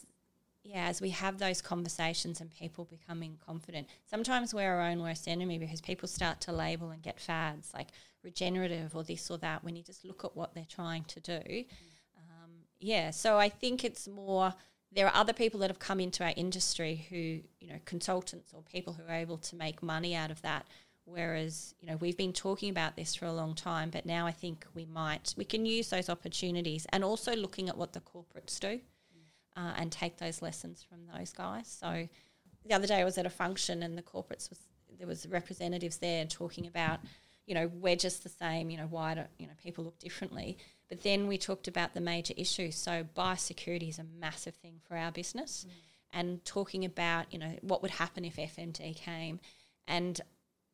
[0.65, 5.29] yeah, as we have those conversations and people becoming confident, sometimes we're our own worst
[5.29, 7.89] enemy because people start to label and get fads like
[8.23, 11.65] regenerative or this or that when you just look at what they're trying to do.
[12.17, 12.51] Um,
[12.81, 14.55] yeah, so I think it's more
[14.91, 17.17] there are other people that have come into our industry who,
[17.61, 20.67] you know, consultants or people who are able to make money out of that.
[21.05, 24.33] Whereas, you know, we've been talking about this for a long time, but now I
[24.33, 28.59] think we might, we can use those opportunities and also looking at what the corporates
[28.59, 28.81] do
[29.57, 31.69] uh, and take those lessons from those guys.
[31.69, 32.09] So
[32.67, 34.59] the other day I was at a function and the corporates was
[34.99, 37.01] there was representatives there talking about,
[37.47, 40.57] you know, we're just the same, you know, why do you know people look differently?
[40.89, 42.77] But then we talked about the major issues.
[42.77, 45.67] So biosecurity is a massive thing for our business.
[45.67, 45.73] Mm.
[46.17, 49.41] And talking about, you know, what would happen if FMD came.
[49.89, 50.21] And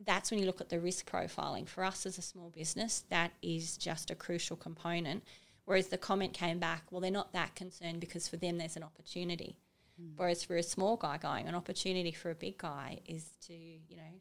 [0.05, 1.67] that's when you look at the risk profiling.
[1.67, 5.25] For us as a small business, that is just a crucial component
[5.71, 8.83] Whereas the comment came back, well, they're not that concerned because for them there's an
[8.83, 9.55] opportunity.
[10.03, 10.15] Mm.
[10.17, 13.95] Whereas for a small guy going, an opportunity for a big guy is to, you
[13.95, 14.13] know,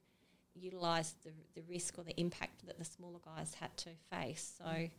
[0.54, 4.60] utilize the, the risk or the impact that the smaller guys had to face.
[4.60, 4.92] So, mm.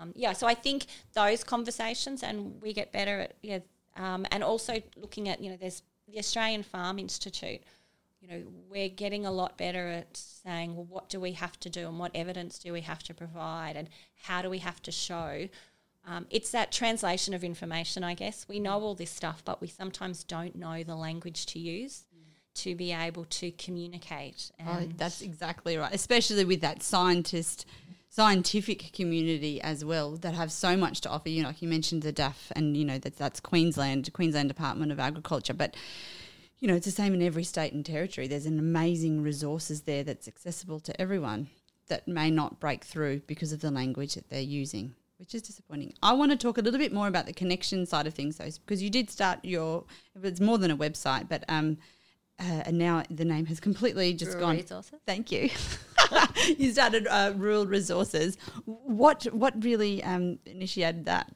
[0.00, 3.58] um, yeah, so I think those conversations and we get better at, yeah,
[3.96, 7.60] um, and also looking at, you know, there's the Australian Farm Institute.
[8.20, 11.68] You know, we're getting a lot better at saying, well, what do we have to
[11.68, 13.88] do and what evidence do we have to provide and
[14.22, 15.48] how do we have to show
[16.06, 18.46] um, it's that translation of information, I guess.
[18.48, 22.04] We know all this stuff, but we sometimes don't know the language to use
[22.54, 24.50] to be able to communicate.
[24.66, 27.66] oh, that's exactly right, especially with that scientist
[28.10, 31.28] scientific community as well that have so much to offer.
[31.28, 34.90] You know, like you mentioned the DAF, and you know that that's Queensland, Queensland Department
[34.90, 35.76] of Agriculture, but
[36.58, 38.26] you know it's the same in every state and territory.
[38.26, 41.48] There's an amazing resources there that's accessible to everyone
[41.88, 45.92] that may not break through because of the language that they're using which is disappointing.
[46.02, 48.48] I want to talk a little bit more about the connection side of things, though,
[48.64, 49.84] because you did start your.
[50.22, 51.78] It's more than a website, but um,
[52.40, 54.56] uh, and now the name has completely just rural gone.
[54.56, 55.00] Resources.
[55.06, 55.50] Thank you.
[56.56, 58.38] you started uh, rural resources.
[58.64, 61.32] What what really um, initiated that?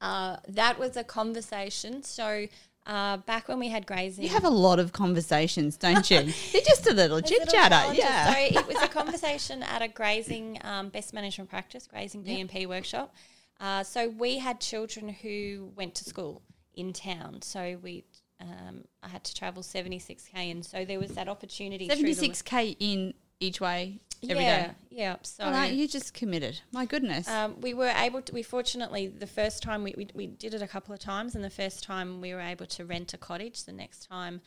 [0.00, 2.02] Uh, that was a conversation.
[2.02, 2.46] So
[2.86, 6.18] uh, back when we had grazing, you have a lot of conversations, don't you?
[6.52, 8.32] You're just a little chit chatter, yeah.
[8.32, 13.14] So it was a conversation at a grazing um, best management practice, grazing BMP workshop.
[13.60, 16.42] Uh, so we had children who went to school
[16.74, 17.40] in town.
[17.42, 18.04] So we,
[18.40, 21.88] um, I had to travel seventy six k, and so there was that opportunity.
[21.88, 24.72] Seventy six k in each way every yeah, day.
[24.90, 26.60] Yeah, so well, you just committed.
[26.72, 27.28] My goodness.
[27.28, 28.32] Um, we were able to.
[28.32, 31.42] We fortunately the first time we, we, we did it a couple of times, and
[31.44, 33.64] the first time we were able to rent a cottage.
[33.64, 34.40] The next time,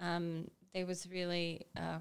[0.00, 1.98] um, there was really uh,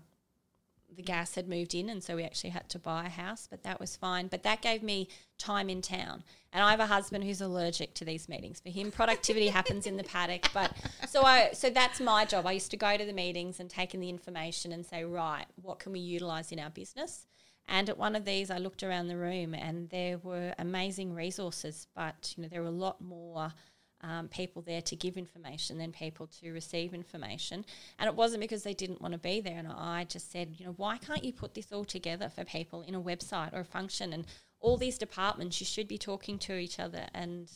[0.96, 3.64] the gas had moved in, and so we actually had to buy a house, but
[3.64, 4.28] that was fine.
[4.28, 8.06] But that gave me time in town, and I have a husband who's allergic to
[8.06, 8.60] these meetings.
[8.60, 10.74] For him, productivity happens in the paddock, but
[11.08, 12.46] so I so that's my job.
[12.46, 15.46] I used to go to the meetings and take in the information and say, right,
[15.62, 17.26] what can we utilize in our business?
[17.68, 21.88] And at one of these, I looked around the room, and there were amazing resources,
[21.96, 23.54] but you know there were a lot more
[24.02, 27.66] um, people there to give information than people to receive information.
[27.98, 29.58] And it wasn't because they didn't want to be there.
[29.58, 32.82] And I just said, you know, why can't you put this all together for people
[32.82, 34.14] in a website or a function?
[34.14, 34.26] And
[34.62, 37.08] all these departments, you should be talking to each other.
[37.14, 37.50] And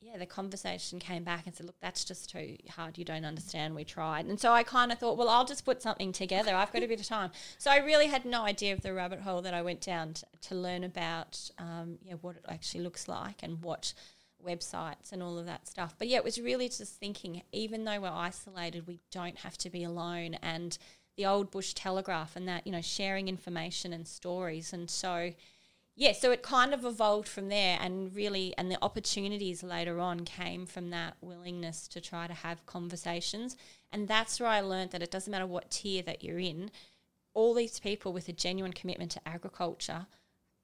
[0.00, 2.96] yeah, the conversation came back and said, look, that's just too hard.
[2.96, 3.74] You don't understand.
[3.74, 4.26] We tried.
[4.26, 6.54] And so I kind of thought, well, I'll just put something together.
[6.54, 7.32] I've got a bit of time.
[7.58, 10.26] So I really had no idea of the rabbit hole that I went down to,
[10.42, 13.94] to learn about um, yeah, what it actually looks like and what
[14.46, 15.94] websites and all of that stuff.
[15.98, 19.70] But yeah, it was really just thinking, even though we're isolated, we don't have to
[19.70, 20.34] be alone.
[20.34, 20.78] And
[21.16, 24.72] the old bush telegraph and that, you know, sharing information and stories.
[24.72, 25.32] And so,
[25.94, 30.24] yeah, so it kind of evolved from there and really, and the opportunities later on
[30.24, 33.56] came from that willingness to try to have conversations.
[33.90, 36.70] And that's where I learned that it doesn't matter what tier that you're in,
[37.32, 40.06] all these people with a genuine commitment to agriculture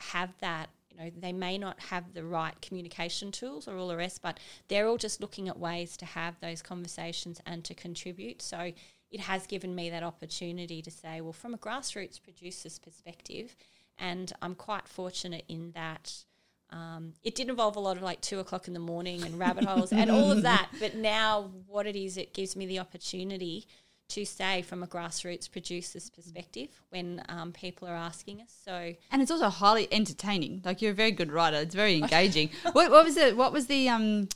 [0.00, 3.96] have that you know, they may not have the right communication tools or all the
[3.96, 8.42] rest, but they're all just looking at ways to have those conversations and to contribute.
[8.42, 8.72] So
[9.10, 13.54] it has given me that opportunity to say, well, from a grassroots producer's perspective,
[13.98, 16.24] and I'm quite fortunate in that.
[16.70, 19.64] Um, it did involve a lot of like two o'clock in the morning and rabbit
[19.64, 20.70] holes and all of that.
[20.80, 23.66] But now, what it is, it gives me the opportunity
[24.12, 28.54] to say from a grassroots producer's perspective when um, people are asking us.
[28.64, 30.60] So and it's also highly entertaining.
[30.64, 31.56] Like you're a very good writer.
[31.58, 32.50] It's very engaging.
[32.72, 33.36] what, what, was it?
[33.36, 34.28] What was the um,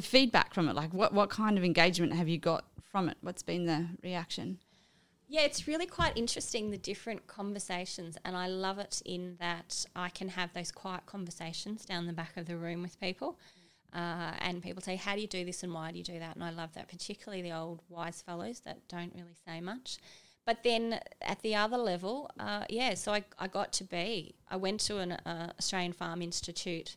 [0.00, 0.76] feedback from it?
[0.76, 3.16] Like what what kind of engagement have you got from it?
[3.20, 4.58] What's been the reaction?
[5.28, 10.08] Yeah, it's really quite interesting the different conversations, and I love it in that I
[10.08, 13.36] can have those quiet conversations down the back of the room with people.
[13.96, 16.34] Uh, and people say, How do you do this and why do you do that?
[16.34, 19.96] And I love that, particularly the old wise fellows that don't really say much.
[20.44, 24.56] But then at the other level, uh, yeah, so I, I got to be, I
[24.56, 26.96] went to an uh, Australian Farm Institute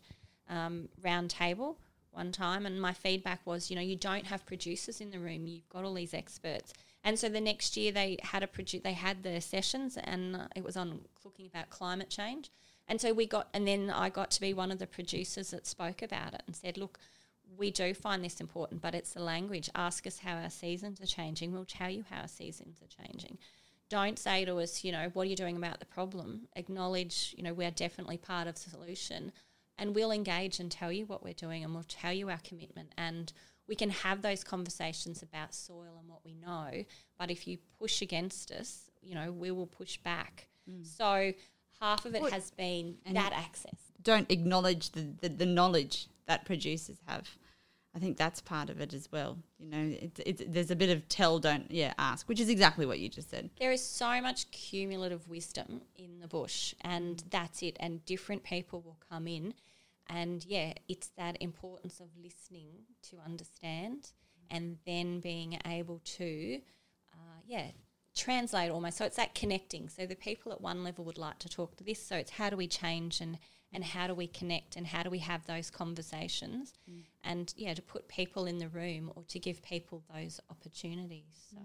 [0.49, 1.77] um, round table
[2.11, 5.47] one time, and my feedback was, you know, you don't have producers in the room,
[5.47, 6.73] you've got all these experts.
[7.03, 10.47] And so the next year they had a produ- they had the sessions, and uh,
[10.55, 12.51] it was on looking about climate change.
[12.89, 15.67] And so we got, and then I got to be one of the producers that
[15.67, 16.99] spoke about it and said, look,
[17.57, 19.69] we do find this important, but it's the language.
[19.75, 21.51] Ask us how our seasons are changing.
[21.51, 23.37] We'll tell you how our seasons are changing.
[23.89, 26.47] Don't say to us, you know, what are you doing about the problem?
[26.55, 29.31] Acknowledge, you know, we're definitely part of the solution.
[29.77, 32.91] And we'll engage and tell you what we're doing and we'll tell you our commitment.
[32.97, 33.31] And
[33.67, 36.83] we can have those conversations about soil and what we know.
[37.17, 40.47] But if you push against us, you know, we will push back.
[40.69, 40.85] Mm.
[40.85, 41.33] So
[41.79, 42.33] half of it what?
[42.33, 43.75] has been that access.
[44.01, 47.27] Don't acknowledge the, the, the, knowledge that producers have.
[47.95, 49.37] I think that's part of it as well.
[49.57, 49.95] You know,
[50.47, 53.49] there's a bit of tell, don't, yeah, ask, which is exactly what you just said.
[53.59, 57.77] There is so much cumulative wisdom in the bush, and that's it.
[57.79, 59.53] And different people will come in.
[60.07, 62.69] And yeah, it's that importance of listening
[63.09, 64.11] to understand
[64.49, 66.59] and then being able to,
[67.13, 67.67] uh, yeah,
[68.15, 68.97] translate almost.
[68.97, 69.89] So it's that connecting.
[69.89, 72.01] So the people at one level would like to talk to this.
[72.05, 73.37] So it's how do we change and
[73.71, 77.03] and how do we connect and how do we have those conversations mm.
[77.23, 81.47] and yeah to put people in the room or to give people those opportunities.
[81.51, 81.57] So.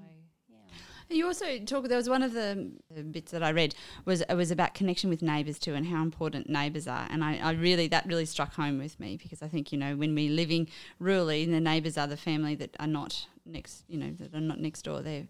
[0.51, 1.17] Yeah.
[1.17, 1.89] You also talk.
[1.89, 2.73] There was one of the
[3.11, 6.49] bits that I read was it was about connection with neighbours too, and how important
[6.49, 7.07] neighbours are.
[7.11, 9.97] And I, I, really that really struck home with me because I think you know
[9.97, 10.69] when we're living
[11.01, 14.61] rurally, the neighbours are the family that are not next, you know, that are not
[14.61, 15.03] next door.
[15.03, 15.29] They're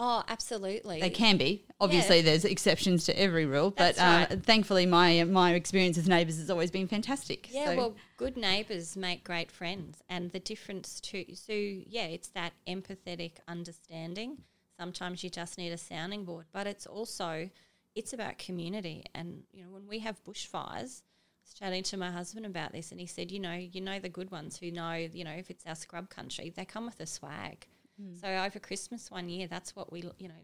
[0.00, 1.00] Oh, absolutely.
[1.00, 1.64] They can be.
[1.80, 2.22] Obviously, yeah.
[2.22, 4.44] there's exceptions to every rule, but uh, right.
[4.44, 7.48] thankfully, my my experience with neighbours has always been fantastic.
[7.50, 7.76] Yeah, so.
[7.76, 11.24] well, good neighbours make great friends, and the difference too.
[11.34, 14.38] So, yeah, it's that empathetic understanding.
[14.78, 17.50] Sometimes you just need a sounding board, but it's also
[17.96, 19.04] it's about community.
[19.16, 22.92] And you know, when we have bushfires, I was chatting to my husband about this,
[22.92, 25.50] and he said, you know, you know the good ones who know, you know, if
[25.50, 27.66] it's our scrub country, they come with a swag
[28.00, 28.20] Mm.
[28.20, 30.34] So over Christmas one year, that's what we, you know,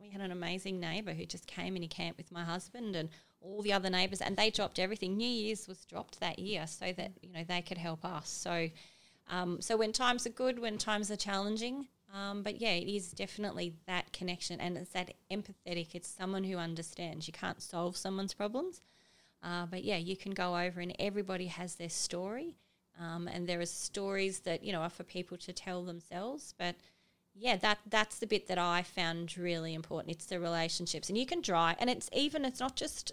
[0.00, 3.08] we had an amazing neighbour who just came and he camped with my husband and
[3.40, 5.16] all the other neighbours, and they dropped everything.
[5.16, 8.28] New Year's was dropped that year so that you know they could help us.
[8.28, 8.68] So,
[9.28, 13.12] um, so when times are good, when times are challenging, um, but yeah, it is
[13.12, 15.94] definitely that connection, and it's that empathetic.
[15.94, 17.26] It's someone who understands.
[17.26, 18.80] You can't solve someone's problems,
[19.42, 22.56] uh, but yeah, you can go over, and everybody has their story,
[23.00, 26.54] um, and there are stories that you know are for people to tell themselves.
[26.58, 26.76] But
[27.34, 30.14] yeah, that that's the bit that I found really important.
[30.14, 33.12] It's the relationships, and you can drive, and it's even it's not just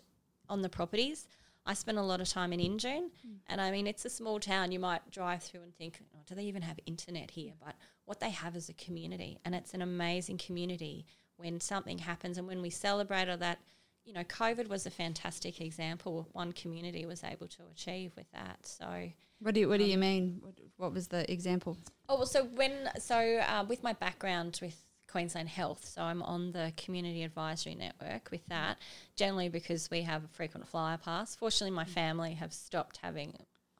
[0.49, 1.27] on the properties.
[1.65, 3.35] I spent a lot of time in Injune, mm.
[3.47, 4.71] and I mean it's a small town.
[4.71, 7.53] You might drive through and think, oh, do they even have internet here?
[7.63, 7.75] But
[8.05, 11.05] what they have is a community, and it's an amazing community.
[11.37, 13.59] When something happens, and when we celebrate all that,
[14.03, 16.27] you know, COVID was a fantastic example.
[16.33, 18.65] One community was able to achieve with that.
[18.65, 19.11] So
[19.41, 20.39] What do you, what do you mean?
[20.41, 21.77] What, what was the example?
[22.07, 24.75] Oh, well, so when so uh, with my background with
[25.07, 28.77] Queensland Health, so I'm on the Community Advisory Network with that.
[29.15, 31.35] Generally, because we have a frequent flyer pass.
[31.35, 33.33] Fortunately, my family have stopped having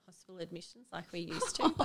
[0.05, 1.73] hospital admissions like we used to.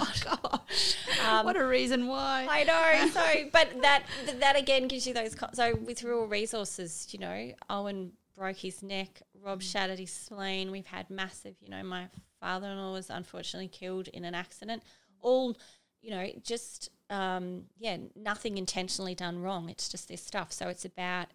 [1.21, 2.47] Oh, um, what a reason why!
[2.51, 3.09] I know.
[3.13, 4.05] So, but that
[4.41, 5.37] that again gives you those.
[5.53, 9.63] So with rural resources, you know, Owen broke his neck, Rob mm.
[9.63, 10.71] shattered his spleen.
[10.71, 11.55] We've had massive.
[11.63, 12.09] You know, my
[12.45, 14.83] father-in-law was unfortunately killed in an accident.
[15.21, 15.57] All,
[16.03, 19.71] you know, just um, yeah, nothing intentionally done wrong.
[19.71, 20.53] It's just this stuff.
[20.53, 21.29] So it's about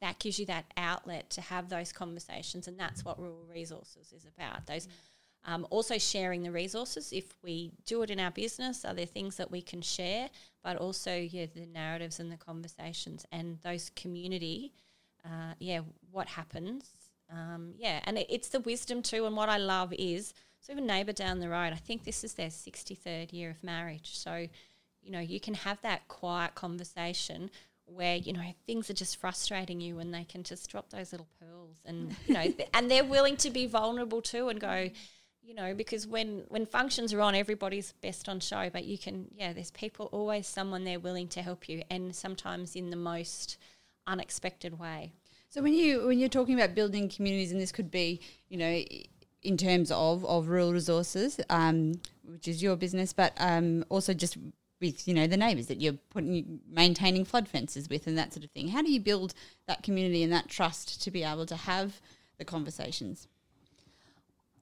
[0.00, 4.26] that gives you that outlet to have those conversations, and that's what rural resources is
[4.26, 4.66] about.
[4.66, 4.88] Those.
[5.44, 7.12] Um, also, sharing the resources.
[7.12, 10.30] If we do it in our business, are there things that we can share?
[10.62, 14.72] But also, yeah, the narratives and the conversations and those community.
[15.24, 15.80] Uh, yeah,
[16.12, 16.92] what happens?
[17.32, 19.26] Um, yeah, and it, it's the wisdom too.
[19.26, 21.72] And what I love is so, a neighbour down the road.
[21.72, 24.16] I think this is their sixty third year of marriage.
[24.18, 24.46] So,
[25.02, 27.50] you know, you can have that quiet conversation
[27.86, 31.28] where you know things are just frustrating you and they can just drop those little
[31.40, 34.88] pearls and you know and they're willing to be vulnerable too and go
[35.42, 39.26] you know because when when functions are on everybody's best on show but you can
[39.34, 43.58] yeah there's people always someone there willing to help you and sometimes in the most
[44.06, 45.12] unexpected way
[45.52, 48.82] so when you when you're talking about building communities and this could be you know
[49.42, 51.92] in terms of of rural resources um,
[52.24, 54.38] which is your business but um, also just
[54.80, 58.44] with you know the neighbours that you're putting maintaining flood fences with and that sort
[58.44, 59.34] of thing how do you build
[59.66, 62.00] that community and that trust to be able to have
[62.38, 63.28] the conversations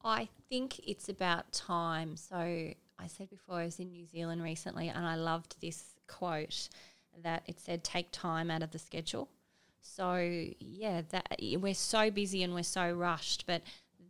[0.03, 2.17] I think it's about time.
[2.17, 6.69] So I said before I was in New Zealand recently and I loved this quote
[7.23, 9.29] that it said take time out of the schedule.
[9.81, 10.17] So
[10.61, 13.63] yeah, that we're so busy and we're so rushed, but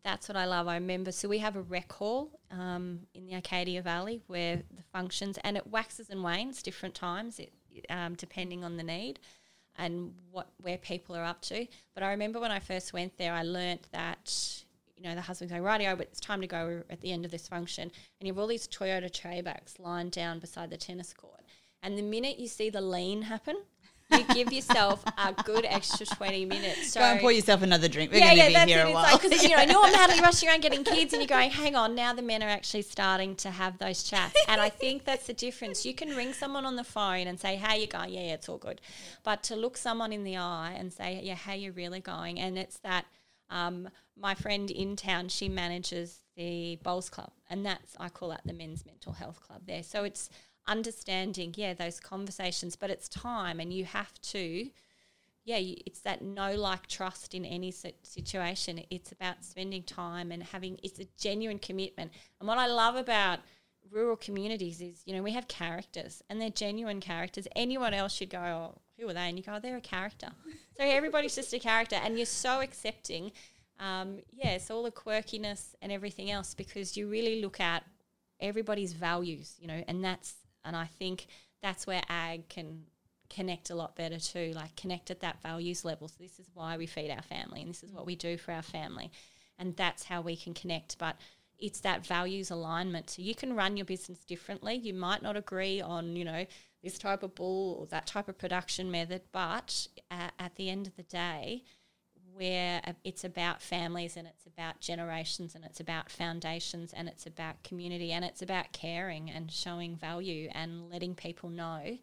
[0.04, 0.66] that's what I love.
[0.66, 4.82] I remember, so we have a rec hall um, in the Arcadia Valley where the
[4.92, 7.52] functions, and it waxes and wanes different times, it,
[7.90, 9.20] um, depending on the need
[9.76, 11.66] and what where people are up to.
[11.94, 14.64] But I remember when I first went there, I learnt that
[15.00, 17.30] you know, the husband's going, radio, but it's time to go at the end of
[17.30, 17.84] this function.
[17.84, 21.40] And you have all these Toyota traybacks lying down beside the tennis court.
[21.82, 23.56] And the minute you see the lean happen,
[24.12, 26.92] you give yourself a good extra 20 minutes.
[26.92, 28.12] So, Go and pour yourself another drink.
[28.12, 28.90] We're yeah, going to yeah, be here it.
[28.90, 29.16] a while.
[29.16, 31.94] Because, like, you know, you're madly rushing around getting kids and you're going, hang on,
[31.94, 34.34] now the men are actually starting to have those chats.
[34.48, 35.84] And I think that's the difference.
[35.84, 38.10] You can ring someone on the phone and say, how you going?
[38.10, 38.80] Yeah, yeah, it's all good.
[39.22, 42.38] But to look someone in the eye and say, yeah, how are you really going?
[42.38, 43.06] And it's that–
[43.50, 48.42] um, my friend in town, she manages the bowls club, and that's I call that
[48.44, 49.82] the men's mental health club there.
[49.82, 50.30] So it's
[50.66, 54.70] understanding, yeah, those conversations, but it's time, and you have to,
[55.44, 58.82] yeah, it's that no like trust in any situation.
[58.90, 62.12] It's about spending time and having it's a genuine commitment.
[62.38, 63.40] And what I love about
[63.90, 67.48] rural communities is, you know, we have characters and they're genuine characters.
[67.56, 69.20] Anyone else should go, oh, who are they?
[69.28, 70.28] And you go, oh, they're a character.
[70.76, 73.32] so everybody's just a character, and you're so accepting.
[73.78, 77.82] Um, yeah, all the quirkiness and everything else because you really look at
[78.38, 80.34] everybody's values, you know, and that's
[80.64, 81.26] and I think
[81.62, 82.84] that's where ag can
[83.28, 86.08] connect a lot better too, like connect at that values level.
[86.08, 88.52] So this is why we feed our family, and this is what we do for
[88.52, 89.10] our family,
[89.58, 90.98] and that's how we can connect.
[90.98, 91.16] But
[91.58, 93.10] it's that values alignment.
[93.10, 94.74] So you can run your business differently.
[94.74, 96.46] You might not agree on, you know,
[96.82, 100.86] this type of bull or that type of production method, but at, at the end
[100.86, 101.62] of the day,
[102.40, 107.62] where it's about families and it's about generations and it's about foundations and it's about
[107.62, 111.98] community and it's about caring and showing value and letting people know,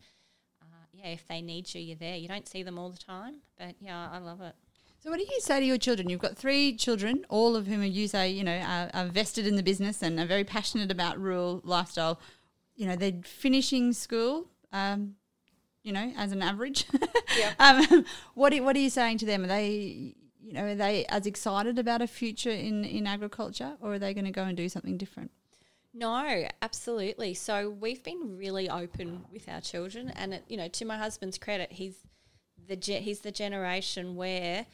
[0.62, 2.16] uh, yeah, if they need you, you're there.
[2.16, 4.54] You don't see them all the time, but yeah, I love it.
[5.00, 6.08] So, what do you say to your children?
[6.08, 9.56] You've got three children, all of whom you say you know are, are vested in
[9.56, 12.20] the business and are very passionate about rural lifestyle.
[12.76, 14.50] You know, they're finishing school.
[14.72, 15.16] Um,
[15.88, 16.86] you know, as an average.
[17.38, 17.54] Yeah.
[17.60, 19.44] um, what are, what are you saying to them?
[19.44, 20.16] Are they
[20.48, 24.14] you know are they as excited about a future in in agriculture, or are they
[24.14, 25.32] going to go and do something different?
[25.94, 27.34] No, absolutely.
[27.34, 31.38] So we've been really open with our children, and it, you know, to my husband's
[31.38, 31.96] credit, he's
[32.68, 34.66] the he's the generation where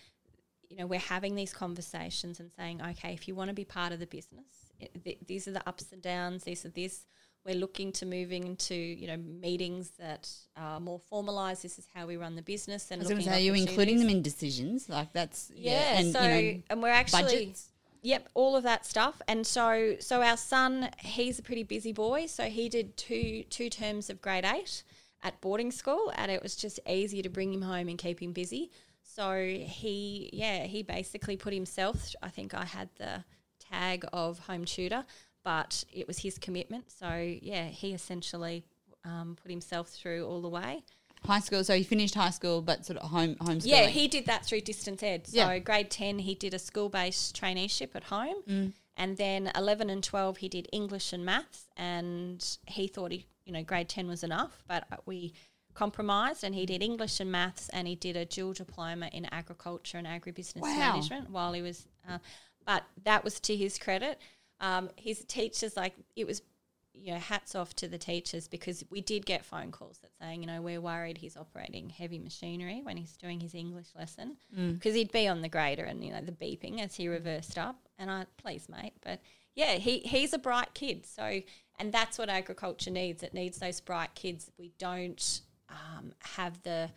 [0.74, 3.94] you know, we're having these conversations and saying, okay, if you want to be part
[3.94, 6.46] of the business, it, th- these are the ups and downs.
[6.46, 7.06] These are this.
[7.46, 11.62] We're looking to moving into you know meetings that are more formalised.
[11.62, 12.90] This is how we run the business.
[12.92, 14.90] And looking are you including them in decisions?
[14.90, 15.72] Like that's yeah.
[15.72, 17.70] yeah and, so you know, and we're actually budgets.
[18.02, 19.22] Yep, all of that stuff.
[19.28, 22.26] And so so our son, he's a pretty busy boy.
[22.26, 24.84] So he did two two terms of grade eight
[25.24, 28.34] at boarding school, and it was just easier to bring him home and keep him
[28.34, 28.72] busy.
[29.02, 32.14] So he, yeah, he basically put himself.
[32.22, 33.24] I think I had the
[33.60, 35.06] tag of home tutor,
[35.44, 36.86] but it was his commitment.
[36.92, 37.10] So
[37.42, 38.64] yeah, he essentially
[39.06, 40.84] um, put himself through all the way.
[41.26, 43.62] High school, so he finished high school, but sort of home homeschooling.
[43.66, 45.28] Yeah, he did that through distance ed.
[45.28, 45.60] So Yeah.
[45.60, 48.74] grade ten, he did a school based traineeship at home, Mm.
[48.98, 51.68] and then eleven and twelve, he did English and maths.
[51.78, 55.34] And he thought he, you know, grade ten was enough, but we
[55.74, 59.98] compromised, and he did English and maths, and he did a dual diploma in agriculture
[59.98, 60.76] and agribusiness Wow.
[60.78, 61.88] management while he was.
[62.08, 62.20] Uh,
[62.66, 64.20] but that was to his credit.
[64.60, 66.42] Um, his teachers, like it was
[66.94, 70.42] you know, hats off to the teachers because we did get phone calls that saying,
[70.42, 74.38] you know, we're worried he's operating heavy machinery when he's doing his English lesson
[74.74, 77.78] because he'd be on the grader and you know the beeping as he reversed up.
[77.98, 79.22] And I, please, mate, but
[79.56, 81.06] yeah, he he's a bright kid.
[81.06, 81.42] So,
[81.80, 83.24] and that's what agriculture needs.
[83.24, 84.52] It needs those bright kids.
[84.60, 86.92] We don't um, have the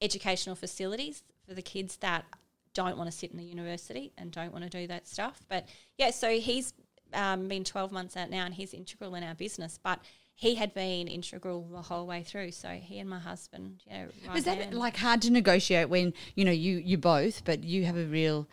[0.00, 2.24] educational facilities for the kids that
[2.72, 5.40] don't want to sit in the university and don't want to do that stuff.
[5.48, 6.72] But yeah, so he's
[7.14, 10.00] um, been 12 months out now and he's integral in our business, but
[10.34, 12.52] he had been integral the whole way through.
[12.52, 16.44] So he and my husband, yeah, right Is that like hard to negotiate when you
[16.44, 18.48] know you you both, but you have a real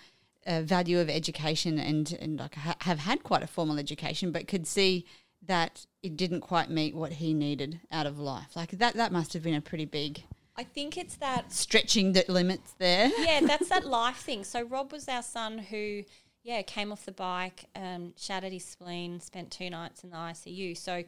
[0.45, 4.47] uh, value of education and and like ha- have had quite a formal education, but
[4.47, 5.05] could see
[5.45, 8.55] that it didn't quite meet what he needed out of life.
[8.55, 10.23] Like that that must have been a pretty big
[10.57, 13.11] I think it's that stretching the limits there.
[13.19, 14.43] yeah, that's that life thing.
[14.43, 16.03] So Rob was our son who,
[16.47, 20.77] yeah, came off the bike, um, shattered his spleen, spent two nights in the ICU.
[20.77, 21.03] So,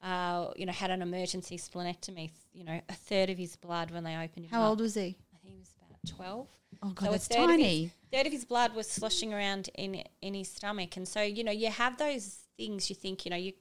[0.00, 2.30] uh, you know, had an emergency splenectomy.
[2.52, 4.68] You know, a third of his blood when they opened him How up.
[4.70, 5.00] old was he?
[5.34, 6.46] I think he was about twelve.
[6.80, 7.90] Oh god, So a that's third of his- tiny.
[8.12, 11.50] Third of his blood was sloshing around in in his stomach, and so you know
[11.52, 12.88] you have those things.
[12.88, 13.52] You think you know you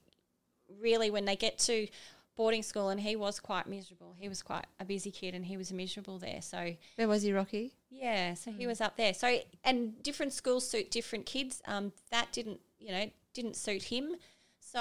[0.80, 1.88] really when they get to
[2.36, 4.16] boarding school, and he was quite miserable.
[4.20, 6.42] He was quite a busy kid, and he was miserable there.
[6.42, 7.74] So Where was he, Rocky?
[7.90, 9.14] yeah, so he was up there.
[9.14, 11.62] So and different schools suit different kids.
[11.66, 14.16] Um, that didn't you know didn't suit him.
[14.60, 14.80] So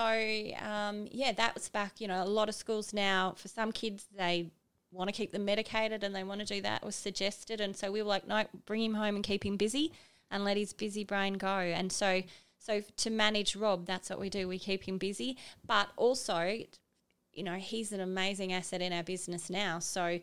[0.61, 2.01] um, yeah, that was back.
[2.01, 4.51] You know, a lot of schools now for some kids they
[4.91, 7.91] want to keep them medicated and they want to do that was suggested, and so
[7.91, 9.93] we were like, no, bring him home and keep him busy
[10.31, 11.49] and let his busy brain go.
[11.49, 12.23] And so
[12.59, 14.47] so to manage Rob, that's what we do.
[14.47, 15.37] We keep him busy,
[15.67, 16.59] but also
[17.33, 19.79] you know, he's an amazing asset in our business now.
[19.79, 20.21] So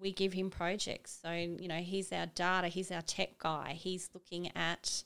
[0.00, 1.18] we give him projects.
[1.22, 3.76] So, you know, he's our data, he's our tech guy.
[3.78, 5.02] He's looking at,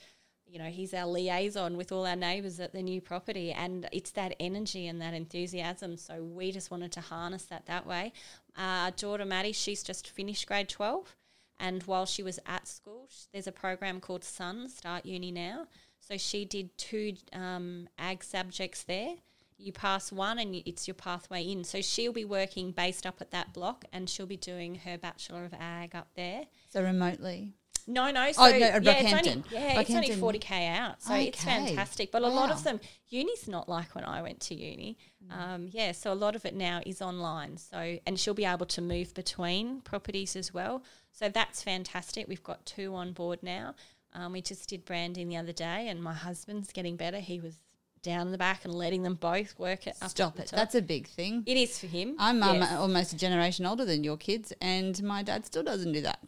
[0.46, 3.52] you know, he's our liaison with all our neighbours at the new property.
[3.52, 5.96] And it's that energy and that enthusiasm.
[5.96, 8.12] So we just wanted to harness that that way.
[8.56, 11.14] Uh, our daughter Maddie, she's just finished grade 12.
[11.58, 15.66] And while she was at school, there's a program called Sun, Start Uni Now.
[16.00, 19.16] So she did two um, ag subjects there
[19.58, 21.64] you pass one and it's your pathway in.
[21.64, 25.44] So she'll be working based up at that block and she'll be doing her Bachelor
[25.44, 26.44] of Ag up there.
[26.68, 27.52] So remotely.
[27.88, 28.32] No, no.
[28.32, 31.00] So Oh, no, yeah, it's only, yeah, it's only 40k out.
[31.00, 32.10] So it's fantastic.
[32.10, 34.98] But a lot of them, uni's not like when I went to uni.
[35.24, 35.38] Mm.
[35.38, 37.56] Um, yeah, so a lot of it now is online.
[37.56, 40.82] So and she'll be able to move between properties as well.
[41.12, 42.26] So that's fantastic.
[42.26, 43.74] We've got two on board now.
[44.12, 47.18] Um, we just did branding the other day, and my husband's getting better.
[47.18, 47.58] He was
[48.06, 50.10] down in the back and letting them both work it up.
[50.10, 50.46] Stop it.
[50.46, 50.56] top.
[50.56, 51.42] That's a big thing.
[51.44, 52.14] It is for him.
[52.18, 52.72] I'm um, yes.
[52.76, 56.18] almost a generation older than your kids, and my dad still doesn't do that.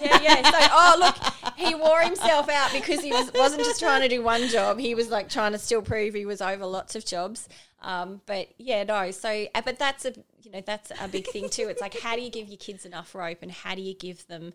[0.00, 0.50] yeah, yeah.
[0.50, 4.22] So, oh look, he wore himself out because he was wasn't just trying to do
[4.22, 4.78] one job.
[4.78, 7.48] He was like trying to still prove he was over lots of jobs.
[7.82, 9.10] Um, but yeah, no.
[9.10, 11.68] So, uh, but that's a you know that's a big thing too.
[11.68, 14.26] It's like how do you give your kids enough rope, and how do you give
[14.26, 14.54] them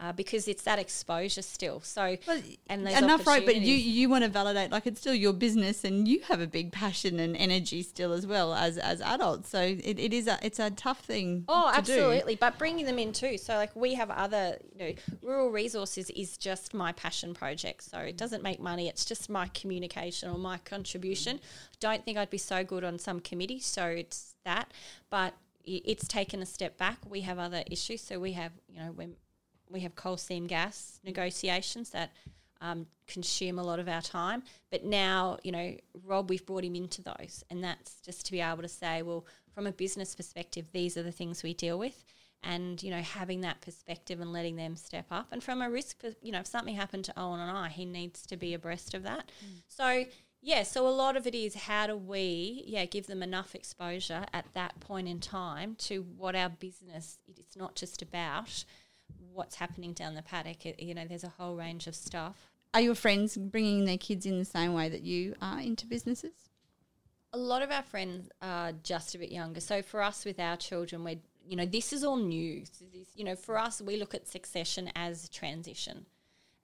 [0.00, 1.80] uh, because it's that exposure still.
[1.80, 2.16] So
[2.68, 6.06] and enough right but you you want to validate like it's still your business and
[6.06, 9.98] you have a big passion and energy still as well as as adults so it,
[9.98, 11.92] it is a it's a tough thing Oh, to do.
[11.92, 12.36] absolutely.
[12.36, 13.38] But bringing them in too.
[13.38, 14.92] So, like, we have other, you know,
[15.22, 17.82] rural resources is just my passion project.
[17.84, 18.88] So, it doesn't make money.
[18.88, 21.40] It's just my communication or my contribution.
[21.80, 23.60] Don't think I'd be so good on some committee.
[23.60, 24.72] So, it's that.
[25.10, 25.34] But
[25.64, 26.98] it's taken a step back.
[27.08, 28.02] We have other issues.
[28.02, 29.14] So, we have, you know, when
[29.70, 32.10] we have coal seam gas negotiations that
[32.60, 34.42] um, consume a lot of our time.
[34.70, 37.44] But now, you know, Rob, we've brought him into those.
[37.50, 41.02] And that's just to be able to say, well, from a business perspective, these are
[41.02, 42.04] the things we deal with.
[42.42, 45.28] And, you know, having that perspective and letting them step up.
[45.32, 48.22] And from a risk, you know, if something happened to Owen and I, he needs
[48.26, 49.30] to be abreast of that.
[49.66, 50.04] So,
[50.40, 54.24] yeah, so a lot of it is how do we, yeah, give them enough exposure
[54.32, 58.64] at that point in time to what our business, it's not just about
[59.38, 60.66] what's happening down the paddock.
[60.66, 62.36] It, you know, there's a whole range of stuff.
[62.74, 66.50] are your friends bringing their kids in the same way that you are into businesses
[67.32, 69.60] A lot of our friends are just a bit younger.
[69.60, 72.64] So for us with our children, we're, you know, this is all new.
[72.66, 76.06] So this, you know, for us, we look at succession as transition.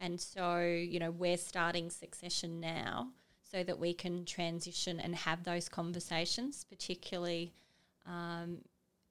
[0.01, 3.09] And so, you know, we're starting succession now.
[3.51, 7.53] so that we can transition and have those conversations, particularly.
[8.05, 8.59] Um,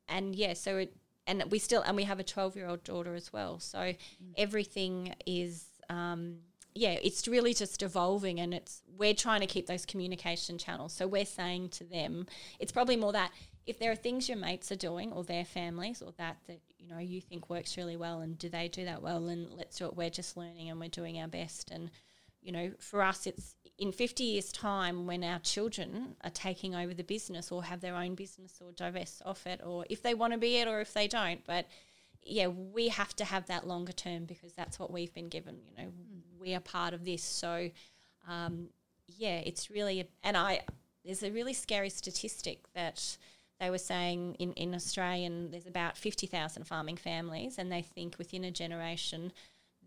[0.09, 0.93] and yeah, so it,
[1.27, 3.59] and we still, and we have a 12 year old daughter as well.
[3.59, 3.95] So mm.
[4.37, 6.37] everything is, um,
[6.75, 10.93] yeah, it's really just evolving and it's, we're trying to keep those communication channels.
[10.93, 12.25] So we're saying to them,
[12.59, 13.31] it's probably more that
[13.65, 16.87] if there are things your mates are doing or their families or that that you
[16.87, 19.85] know you think works really well and do they do that well and let's do
[19.85, 21.89] it we're just learning and we're doing our best and
[22.41, 26.93] you know for us it's in 50 years time when our children are taking over
[26.93, 30.33] the business or have their own business or divest off it or if they want
[30.33, 31.65] to be it or if they don't but
[32.23, 35.75] yeah we have to have that longer term because that's what we've been given you
[35.75, 36.21] know mm.
[36.39, 37.69] we are part of this so
[38.27, 38.67] um,
[39.07, 40.61] yeah it's really a, and i
[41.03, 43.17] there's a really scary statistic that
[43.59, 48.43] they were saying in, in Australian there's about 50,000 farming families and they think within
[48.43, 49.31] a generation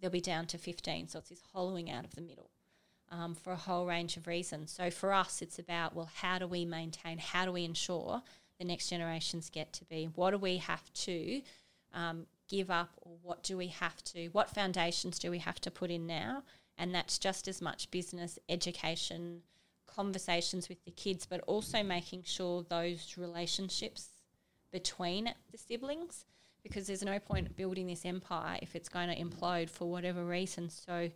[0.00, 1.08] they'll be down to 15.
[1.08, 2.50] So it's this hollowing out of the middle
[3.10, 4.72] um, for a whole range of reasons.
[4.72, 8.22] So for us, it's about, well, how do we maintain, how do we ensure
[8.58, 10.08] the next generations get to be?
[10.14, 11.42] What do we have to
[11.94, 15.70] um, give up or what do we have to, what foundations do we have to
[15.70, 16.42] put in now?
[16.78, 19.42] And that's just as much business, education,
[19.86, 24.08] conversations with the kids, but also making sure those relationships
[24.72, 26.26] between the siblings,
[26.62, 30.68] because there's no point building this empire if it's going to implode for whatever reason.
[30.68, 31.10] So,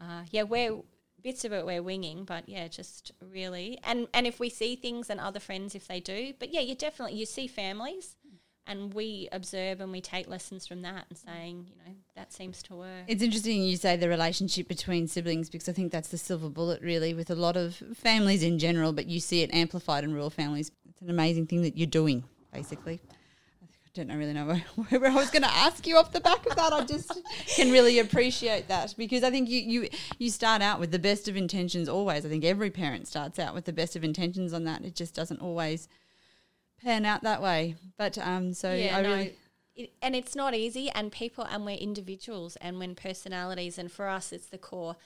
[0.00, 0.76] uh, yeah, we're
[1.22, 5.10] bits of it we're winging, but yeah, just really and and if we see things
[5.10, 8.16] and other friends if they do, but yeah, you definitely you see families
[8.68, 12.62] and we observe and we take lessons from that and saying, you know, that seems
[12.62, 13.04] to work.
[13.06, 16.82] It's interesting you say the relationship between siblings because I think that's the silver bullet
[16.82, 20.28] really with a lot of families in general, but you see it amplified in rural
[20.28, 20.70] families.
[20.86, 23.00] It's an amazing thing that you're doing, basically.
[23.96, 26.46] I don't really know where, where I was going to ask you off the back
[26.46, 26.72] of that.
[26.72, 27.12] I just
[27.56, 31.28] can really appreciate that because I think you, you you start out with the best
[31.28, 32.24] of intentions always.
[32.24, 34.84] I think every parent starts out with the best of intentions on that.
[34.84, 35.88] It just doesn't always–
[36.82, 37.76] pan out that way.
[37.96, 39.34] But um, so yeah, I no, really.
[39.76, 44.08] It, and it's not easy, and people, and we're individuals, and when personalities, and for
[44.08, 44.96] us, it's the core.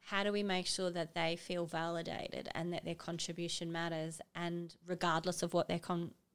[0.00, 4.74] How do we make sure that they feel validated and that their contribution matters, and
[4.86, 5.78] regardless of what their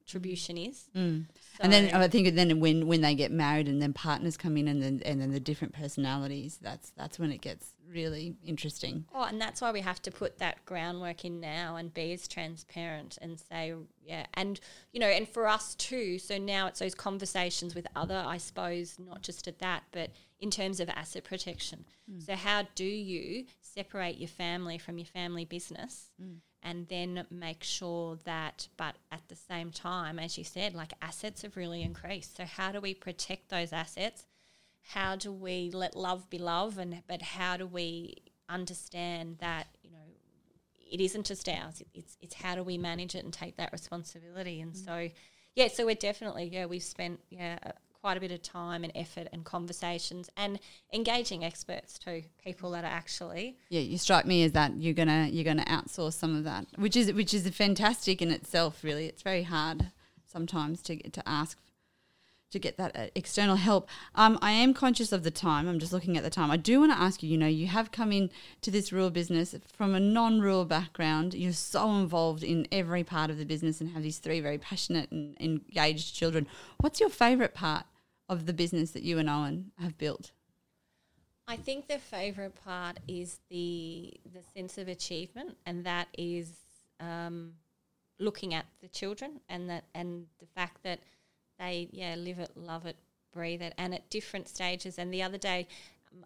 [0.04, 0.84] contribution is?
[0.96, 1.26] Mm.
[1.56, 4.56] So and then I think then when when they get married and then partners come
[4.56, 9.04] in and then and then the different personalities, that's that's when it gets really interesting.
[9.14, 12.26] Oh, and that's why we have to put that groundwork in now and be as
[12.26, 13.74] transparent and say,
[14.04, 14.60] yeah, and
[14.92, 16.18] you know, and for us too.
[16.18, 20.50] So now it's those conversations with other, I suppose, not just at that, but in
[20.50, 21.84] terms of asset protection.
[22.10, 22.26] Mm.
[22.26, 26.10] So how do you separate your family from your family business?
[26.22, 26.38] Mm.
[26.66, 31.42] And then make sure that, but at the same time, as you said, like assets
[31.42, 32.38] have really increased.
[32.38, 34.24] So, how do we protect those assets
[34.84, 38.16] how do we let love be love and but how do we
[38.48, 39.96] understand that you know
[40.90, 44.60] it isn't just ours it's it's how do we manage it and take that responsibility
[44.60, 44.84] and mm.
[44.84, 45.08] so
[45.54, 47.58] yeah so we're definitely yeah we've spent yeah
[48.04, 50.60] quite a bit of time and effort and conversations and
[50.92, 55.26] engaging experts too people that are actually yeah you strike me as that you're gonna
[55.32, 59.22] you're gonna outsource some of that which is which is fantastic in itself really it's
[59.22, 59.90] very hard
[60.26, 61.56] sometimes to to ask
[62.50, 63.88] to get that uh, external help.
[64.14, 65.66] Um, I am conscious of the time.
[65.66, 66.52] I'm just looking at the time.
[66.52, 67.28] I do want to ask you.
[67.28, 68.30] You know, you have come in
[68.62, 71.34] to this rural business from a non-rural background.
[71.34, 75.10] You're so involved in every part of the business and have these three very passionate
[75.10, 76.46] and engaged children.
[76.78, 77.86] What's your favourite part
[78.28, 80.32] of the business that you and Owen have built?
[81.46, 86.52] I think the favourite part is the the sense of achievement, and that is
[87.00, 87.52] um,
[88.18, 91.00] looking at the children and that and the fact that
[91.58, 92.96] they yeah live it, love it,
[93.32, 94.98] breathe it, and at different stages.
[94.98, 95.68] And the other day,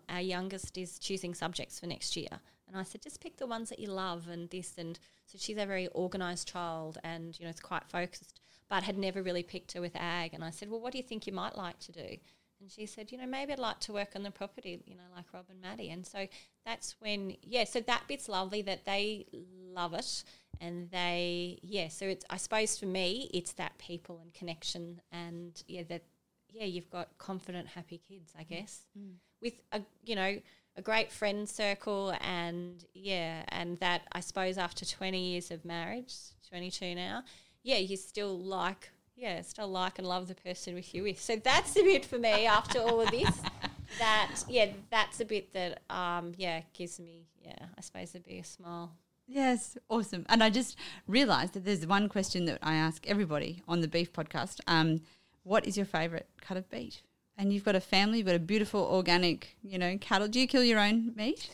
[0.08, 3.70] our youngest is choosing subjects for next year, and I said just pick the ones
[3.70, 7.50] that you love and this and so she's a very organised child and you know
[7.50, 10.34] it's quite focused, but had never really picked her with ag.
[10.34, 12.16] And I said, well, what do you think you might like to do?
[12.60, 15.04] And she said, you know, maybe I'd like to work on the property, you know,
[15.14, 15.90] like Rob and Maddie.
[15.90, 16.26] And so
[16.66, 19.26] that's when, yeah, so that bit's lovely that they
[19.72, 20.24] love it
[20.60, 25.62] and they, yeah, so it's, I suppose for me, it's that people and connection and,
[25.68, 26.02] yeah, that,
[26.50, 29.12] yeah, you've got confident, happy kids, I guess, mm.
[29.40, 30.38] with a, you know,
[30.76, 36.14] a great friend circle and, yeah, and that I suppose after 20 years of marriage,
[36.50, 37.22] 22 now,
[37.62, 41.20] yeah, you still like yeah, still like and love the person with you with.
[41.20, 43.40] So that's a bit for me after all of this.
[43.98, 48.44] that yeah, that's a bit that um yeah gives me yeah I suppose a big
[48.46, 48.92] smile.
[49.26, 50.24] Yes, awesome.
[50.30, 54.10] And I just realised that there's one question that I ask everybody on the beef
[54.10, 54.60] podcast.
[54.66, 55.02] Um,
[55.42, 57.02] what is your favourite cut of beef?
[57.36, 60.28] And you've got a family, you've got a beautiful organic, you know, cattle.
[60.28, 61.50] Do you kill your own meat?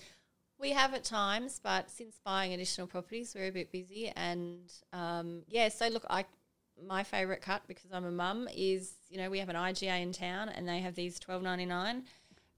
[0.59, 4.13] We have at times, but since buying additional properties, we're a bit busy.
[4.15, 6.25] And um, yeah, so look, I
[6.83, 10.13] my favourite cut because I'm a mum is you know we have an IGA in
[10.13, 12.05] town and they have these twelve ninety nine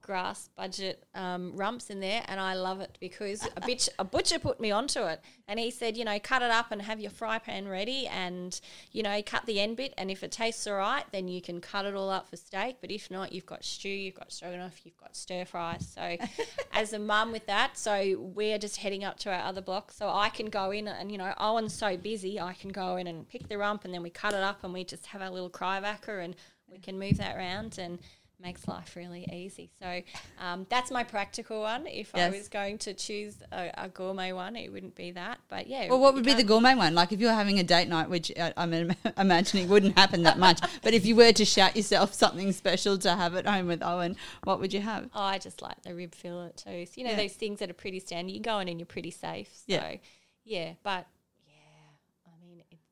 [0.03, 4.38] grass budget um, rumps in there, and I love it because a bitch, a butcher
[4.38, 7.11] put me onto it, and he said, you know, cut it up and have your
[7.11, 8.59] fry pan ready, and
[8.92, 11.61] you know, cut the end bit, and if it tastes all right, then you can
[11.61, 12.76] cut it all up for steak.
[12.80, 15.78] But if not, you've got stew, you've got stroganoff, you've got stir fry.
[15.78, 16.16] So,
[16.72, 20.09] as a mum with that, so we're just heading up to our other block, so
[20.09, 23.28] I can go in and you know, Owen's so busy, I can go in and
[23.28, 25.51] pick the rump, and then we cut it up, and we just have our little
[25.51, 26.36] cryovac and
[26.70, 27.78] we can move that around.
[27.78, 27.99] And
[28.41, 29.70] makes life really easy.
[29.80, 30.03] So
[30.39, 31.87] um, that's my practical one.
[31.87, 32.32] If yes.
[32.32, 35.39] I was going to choose a, a, gourmet one, it wouldn't be that.
[35.49, 35.89] But yeah.
[35.89, 36.95] Well, what would be the gourmet one?
[36.95, 38.72] Like if you're having a date night, which uh, I'm
[39.18, 43.14] imagining wouldn't happen that much, but if you were to shout yourself something special to
[43.14, 45.09] have at home with Owen, what would you have?
[45.14, 46.97] Oh, I just like the rib fillet toast.
[46.97, 47.16] You know, yeah.
[47.16, 48.32] those things that are pretty standard.
[48.32, 49.49] You go in and you're pretty safe.
[49.49, 49.97] So yeah,
[50.45, 51.07] yeah but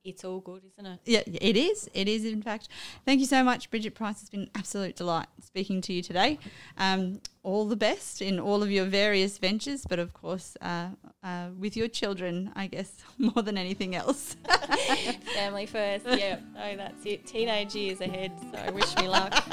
[0.05, 1.00] it's all good, isn't it?
[1.07, 1.88] Yeah, it is.
[1.94, 2.68] It is, in fact.
[3.07, 4.20] Thank you so much, Bridget Price.
[4.20, 6.38] It's been an absolute delight speaking to you today.
[6.76, 10.88] Um, all the best in all of your various ventures, but of course, uh,
[11.22, 14.36] uh, with your children, I guess, more than anything else.
[15.34, 16.07] Family first.
[16.07, 16.38] Yeah.
[16.57, 17.26] Oh, that's it.
[17.26, 18.32] Teenage years ahead.
[18.52, 19.32] So wish me luck.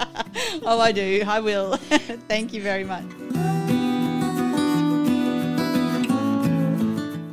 [0.63, 1.23] oh, I do.
[1.25, 1.77] I will.
[1.77, 3.60] Thank you very much.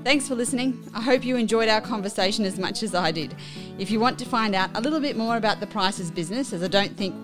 [0.09, 0.83] Thanks for listening.
[0.95, 3.35] I hope you enjoyed our conversation as much as I did.
[3.79, 6.63] If you want to find out a little bit more about the Prices business, as
[6.63, 7.15] I don't think